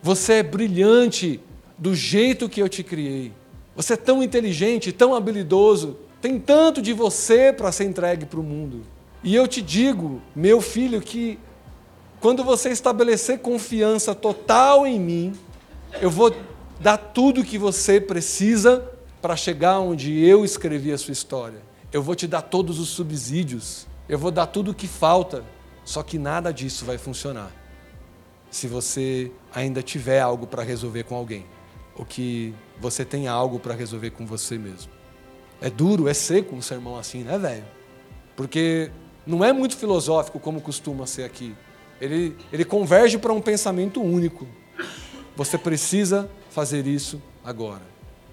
Você 0.00 0.34
é 0.34 0.42
brilhante 0.44 1.40
do 1.76 1.92
jeito 1.92 2.48
que 2.48 2.62
eu 2.62 2.68
te 2.68 2.84
criei. 2.84 3.32
Você 3.74 3.94
é 3.94 3.96
tão 3.96 4.22
inteligente, 4.22 4.92
tão 4.92 5.14
habilidoso. 5.14 5.96
Tem 6.20 6.38
tanto 6.38 6.80
de 6.80 6.92
você 6.92 7.52
para 7.52 7.72
ser 7.72 7.84
entregue 7.84 8.26
para 8.26 8.40
o 8.40 8.42
mundo. 8.42 8.82
E 9.24 9.34
eu 9.34 9.46
te 9.48 9.62
digo, 9.62 10.20
meu 10.34 10.60
filho, 10.60 11.00
que 11.00 11.38
quando 12.20 12.44
você 12.44 12.70
estabelecer 12.70 13.40
confiança 13.40 14.14
total 14.14 14.86
em 14.86 15.00
mim, 15.00 15.32
eu 16.00 16.10
vou 16.10 16.34
dar 16.80 16.96
tudo 16.96 17.40
o 17.40 17.44
que 17.44 17.58
você 17.58 18.00
precisa 18.00 18.88
para 19.20 19.36
chegar 19.36 19.80
onde 19.80 20.24
eu 20.24 20.44
escrevi 20.44 20.92
a 20.92 20.98
sua 20.98 21.12
história. 21.12 21.60
Eu 21.92 22.02
vou 22.02 22.14
te 22.14 22.26
dar 22.26 22.42
todos 22.42 22.78
os 22.78 22.88
subsídios, 22.88 23.86
eu 24.08 24.18
vou 24.18 24.30
dar 24.30 24.46
tudo 24.46 24.70
o 24.70 24.74
que 24.74 24.86
falta, 24.86 25.44
só 25.84 26.02
que 26.02 26.18
nada 26.18 26.52
disso 26.52 26.84
vai 26.84 26.98
funcionar 26.98 27.62
se 28.52 28.68
você 28.68 29.32
ainda 29.52 29.82
tiver 29.82 30.20
algo 30.20 30.46
para 30.46 30.62
resolver 30.62 31.04
com 31.04 31.16
alguém, 31.16 31.46
ou 31.94 32.04
que 32.04 32.54
você 32.80 33.04
tenha 33.04 33.30
algo 33.30 33.58
para 33.58 33.74
resolver 33.74 34.10
com 34.10 34.26
você 34.26 34.58
mesmo. 34.58 34.90
É 35.60 35.70
duro, 35.70 36.08
é 36.08 36.14
seco 36.14 36.56
um 36.56 36.62
sermão 36.62 36.96
assim, 36.96 37.22
né, 37.22 37.38
velho? 37.38 37.64
Porque 38.36 38.90
não 39.26 39.44
é 39.44 39.52
muito 39.52 39.76
filosófico 39.76 40.40
como 40.40 40.60
costuma 40.60 41.06
ser 41.06 41.24
aqui. 41.24 41.54
Ele, 42.00 42.36
ele 42.52 42.64
converge 42.64 43.18
para 43.18 43.32
um 43.32 43.40
pensamento 43.40 44.02
único. 44.02 44.46
Você 45.36 45.56
precisa 45.56 46.28
fazer 46.50 46.86
isso 46.86 47.22
agora. 47.44 47.82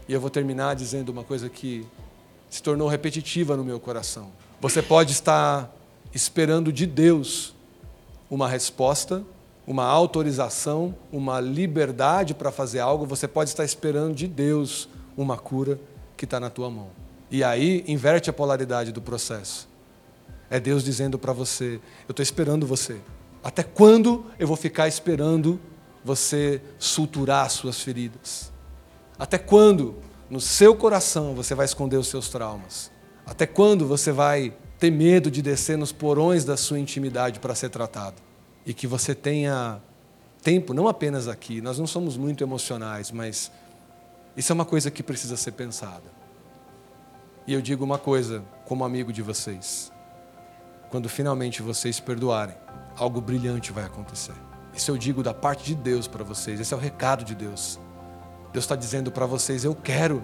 E 0.07 0.13
eu 0.13 0.19
vou 0.19 0.29
terminar 0.29 0.75
dizendo 0.75 1.09
uma 1.09 1.23
coisa 1.23 1.49
que 1.49 1.85
se 2.49 2.63
tornou 2.63 2.87
repetitiva 2.87 3.55
no 3.55 3.63
meu 3.63 3.79
coração. 3.79 4.31
Você 4.59 4.81
pode 4.81 5.11
estar 5.11 5.71
esperando 6.13 6.73
de 6.73 6.87
Deus 6.87 7.53
uma 8.29 8.47
resposta, 8.47 9.23
uma 9.69 9.85
autorização, 9.85 10.95
uma 11.11 11.39
liberdade 11.39 12.33
para 12.33 12.51
fazer 12.51 12.79
algo, 12.79 13.05
você 13.05 13.27
pode 13.27 13.51
estar 13.51 13.63
esperando 13.63 14.15
de 14.15 14.27
Deus 14.27 14.89
uma 15.15 15.37
cura 15.37 15.79
que 16.17 16.25
está 16.25 16.39
na 16.39 16.49
tua 16.49 16.71
mão. 16.71 16.87
E 17.29 17.43
aí 17.43 17.83
inverte 17.87 18.31
a 18.31 18.33
polaridade 18.33 18.91
do 18.91 18.99
processo. 18.99 19.69
É 20.49 20.59
Deus 20.59 20.83
dizendo 20.83 21.19
para 21.19 21.33
você: 21.33 21.79
Eu 22.07 22.13
estou 22.13 22.23
esperando 22.23 22.65
você. 22.65 22.97
Até 23.43 23.61
quando 23.61 24.25
eu 24.39 24.47
vou 24.47 24.57
ficar 24.57 24.87
esperando 24.87 25.59
você 26.03 26.59
suturar 26.79 27.45
as 27.45 27.51
suas 27.51 27.79
feridas? 27.79 28.51
Até 29.19 29.37
quando 29.37 29.97
no 30.31 30.41
seu 30.41 30.73
coração 30.73 31.35
você 31.35 31.53
vai 31.53 31.65
esconder 31.65 31.97
os 31.97 32.07
seus 32.07 32.27
traumas? 32.27 32.89
Até 33.23 33.45
quando 33.45 33.85
você 33.85 34.11
vai 34.11 34.51
ter 34.79 34.89
medo 34.89 35.29
de 35.29 35.43
descer 35.43 35.77
nos 35.77 35.91
porões 35.91 36.43
da 36.43 36.57
sua 36.57 36.79
intimidade 36.79 37.39
para 37.39 37.53
ser 37.53 37.69
tratado? 37.69 38.28
E 38.69 38.73
que 38.75 38.85
você 38.85 39.15
tenha 39.15 39.81
tempo, 40.43 40.75
não 40.75 40.87
apenas 40.87 41.27
aqui, 41.27 41.59
nós 41.59 41.79
não 41.79 41.87
somos 41.87 42.15
muito 42.15 42.43
emocionais, 42.43 43.09
mas 43.09 43.51
isso 44.37 44.51
é 44.51 44.53
uma 44.53 44.63
coisa 44.63 44.91
que 44.91 45.01
precisa 45.01 45.35
ser 45.35 45.53
pensada. 45.53 46.03
E 47.47 47.53
eu 47.55 47.63
digo 47.63 47.83
uma 47.83 47.97
coisa, 47.97 48.43
como 48.65 48.83
amigo 48.85 49.11
de 49.11 49.23
vocês: 49.23 49.91
quando 50.91 51.09
finalmente 51.09 51.63
vocês 51.63 51.99
perdoarem, 51.99 52.55
algo 52.95 53.19
brilhante 53.19 53.71
vai 53.71 53.85
acontecer. 53.85 54.35
Isso 54.71 54.91
eu 54.91 54.97
digo 54.99 55.23
da 55.23 55.33
parte 55.33 55.63
de 55.63 55.73
Deus 55.73 56.07
para 56.07 56.23
vocês, 56.23 56.59
esse 56.59 56.71
é 56.71 56.77
o 56.77 56.79
recado 56.79 57.25
de 57.25 57.33
Deus. 57.33 57.79
Deus 58.53 58.65
está 58.65 58.75
dizendo 58.75 59.11
para 59.11 59.25
vocês: 59.25 59.63
eu 59.63 59.73
quero, 59.73 60.21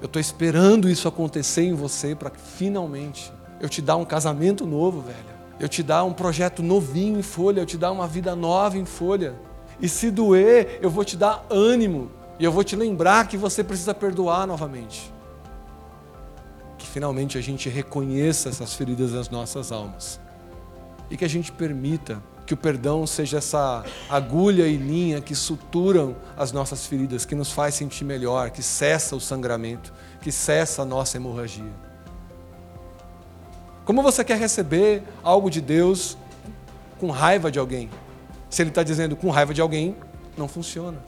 eu 0.00 0.06
estou 0.06 0.18
esperando 0.18 0.90
isso 0.90 1.06
acontecer 1.06 1.62
em 1.62 1.74
você 1.74 2.12
para 2.12 2.28
que 2.28 2.40
finalmente 2.40 3.32
eu 3.60 3.68
te 3.68 3.80
dar 3.80 3.94
um 3.94 4.04
casamento 4.04 4.66
novo, 4.66 5.00
velho. 5.00 5.35
Eu 5.58 5.68
te 5.68 5.82
dar 5.82 6.04
um 6.04 6.12
projeto 6.12 6.62
novinho 6.62 7.18
em 7.18 7.22
folha, 7.22 7.60
eu 7.60 7.66
te 7.66 7.78
dar 7.78 7.90
uma 7.92 8.06
vida 8.06 8.36
nova 8.36 8.76
em 8.76 8.84
folha. 8.84 9.34
E 9.80 9.88
se 9.88 10.10
doer, 10.10 10.78
eu 10.82 10.90
vou 10.90 11.04
te 11.04 11.16
dar 11.16 11.44
ânimo 11.50 12.10
e 12.38 12.44
eu 12.44 12.52
vou 12.52 12.62
te 12.62 12.76
lembrar 12.76 13.26
que 13.28 13.36
você 13.36 13.64
precisa 13.64 13.94
perdoar 13.94 14.46
novamente. 14.46 15.12
Que 16.76 16.86
finalmente 16.86 17.38
a 17.38 17.40
gente 17.40 17.68
reconheça 17.68 18.48
essas 18.48 18.74
feridas 18.74 19.12
das 19.12 19.30
nossas 19.30 19.72
almas 19.72 20.20
e 21.10 21.16
que 21.16 21.24
a 21.24 21.28
gente 21.28 21.52
permita 21.52 22.22
que 22.44 22.54
o 22.54 22.56
perdão 22.56 23.06
seja 23.06 23.38
essa 23.38 23.84
agulha 24.08 24.66
e 24.66 24.76
linha 24.76 25.20
que 25.20 25.34
suturam 25.34 26.16
as 26.36 26.52
nossas 26.52 26.86
feridas, 26.86 27.24
que 27.24 27.34
nos 27.34 27.50
faz 27.50 27.74
sentir 27.74 28.04
melhor, 28.04 28.50
que 28.50 28.62
cessa 28.62 29.16
o 29.16 29.20
sangramento, 29.20 29.92
que 30.20 30.30
cessa 30.30 30.82
a 30.82 30.84
nossa 30.84 31.16
hemorragia. 31.16 31.72
Como 33.86 34.02
você 34.02 34.24
quer 34.24 34.36
receber 34.36 35.04
algo 35.22 35.48
de 35.48 35.60
Deus 35.60 36.18
com 36.98 37.08
raiva 37.08 37.52
de 37.52 37.58
alguém? 37.60 37.88
Se 38.50 38.60
ele 38.60 38.70
está 38.70 38.82
dizendo 38.82 39.14
com 39.14 39.30
raiva 39.30 39.54
de 39.54 39.60
alguém, 39.60 39.94
não 40.36 40.48
funciona. 40.48 40.98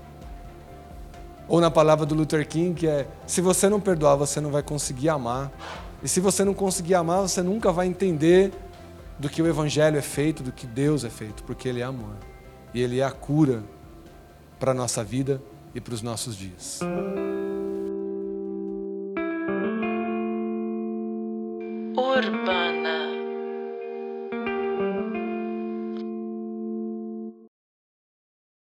Ou 1.49 1.61
na 1.61 1.73
palavra 1.73 2.07
do 2.07 2.15
Luther 2.15 2.47
King, 2.47 2.75
que 2.75 2.87
é: 2.87 3.09
se 3.27 3.41
você 3.41 3.69
não 3.69 3.81
perdoar, 3.81 4.15
você 4.15 4.41
não 4.41 4.53
vai 4.53 4.63
conseguir 4.63 5.09
amar. 5.09 5.51
E 6.05 6.09
se 6.09 6.21
você 6.21 6.45
não 6.45 6.55
conseguir 6.55 6.95
amar, 6.95 7.23
você 7.23 7.43
nunca 7.43 7.73
vai 7.73 7.89
entender 7.89 8.53
do 9.19 9.29
que 9.29 9.43
o 9.43 9.49
Evangelho 9.49 9.99
é 9.99 10.03
feito, 10.03 10.45
do 10.45 10.53
que 10.53 10.65
Deus 10.65 11.03
é 11.03 11.11
feito, 11.11 11.43
porque 11.43 11.69
Ele 11.69 11.81
é 11.81 11.85
amor. 11.85 12.15
E 12.73 12.81
Ele 12.81 13.01
é 13.01 13.05
a 13.05 13.11
cura 13.11 13.65
para 14.61 14.71
a 14.71 14.75
nossa 14.75 15.03
vida 15.03 15.43
e 15.75 15.81
para 15.81 15.95
os 15.95 16.03
nossos 16.03 16.37
dias. 16.37 16.79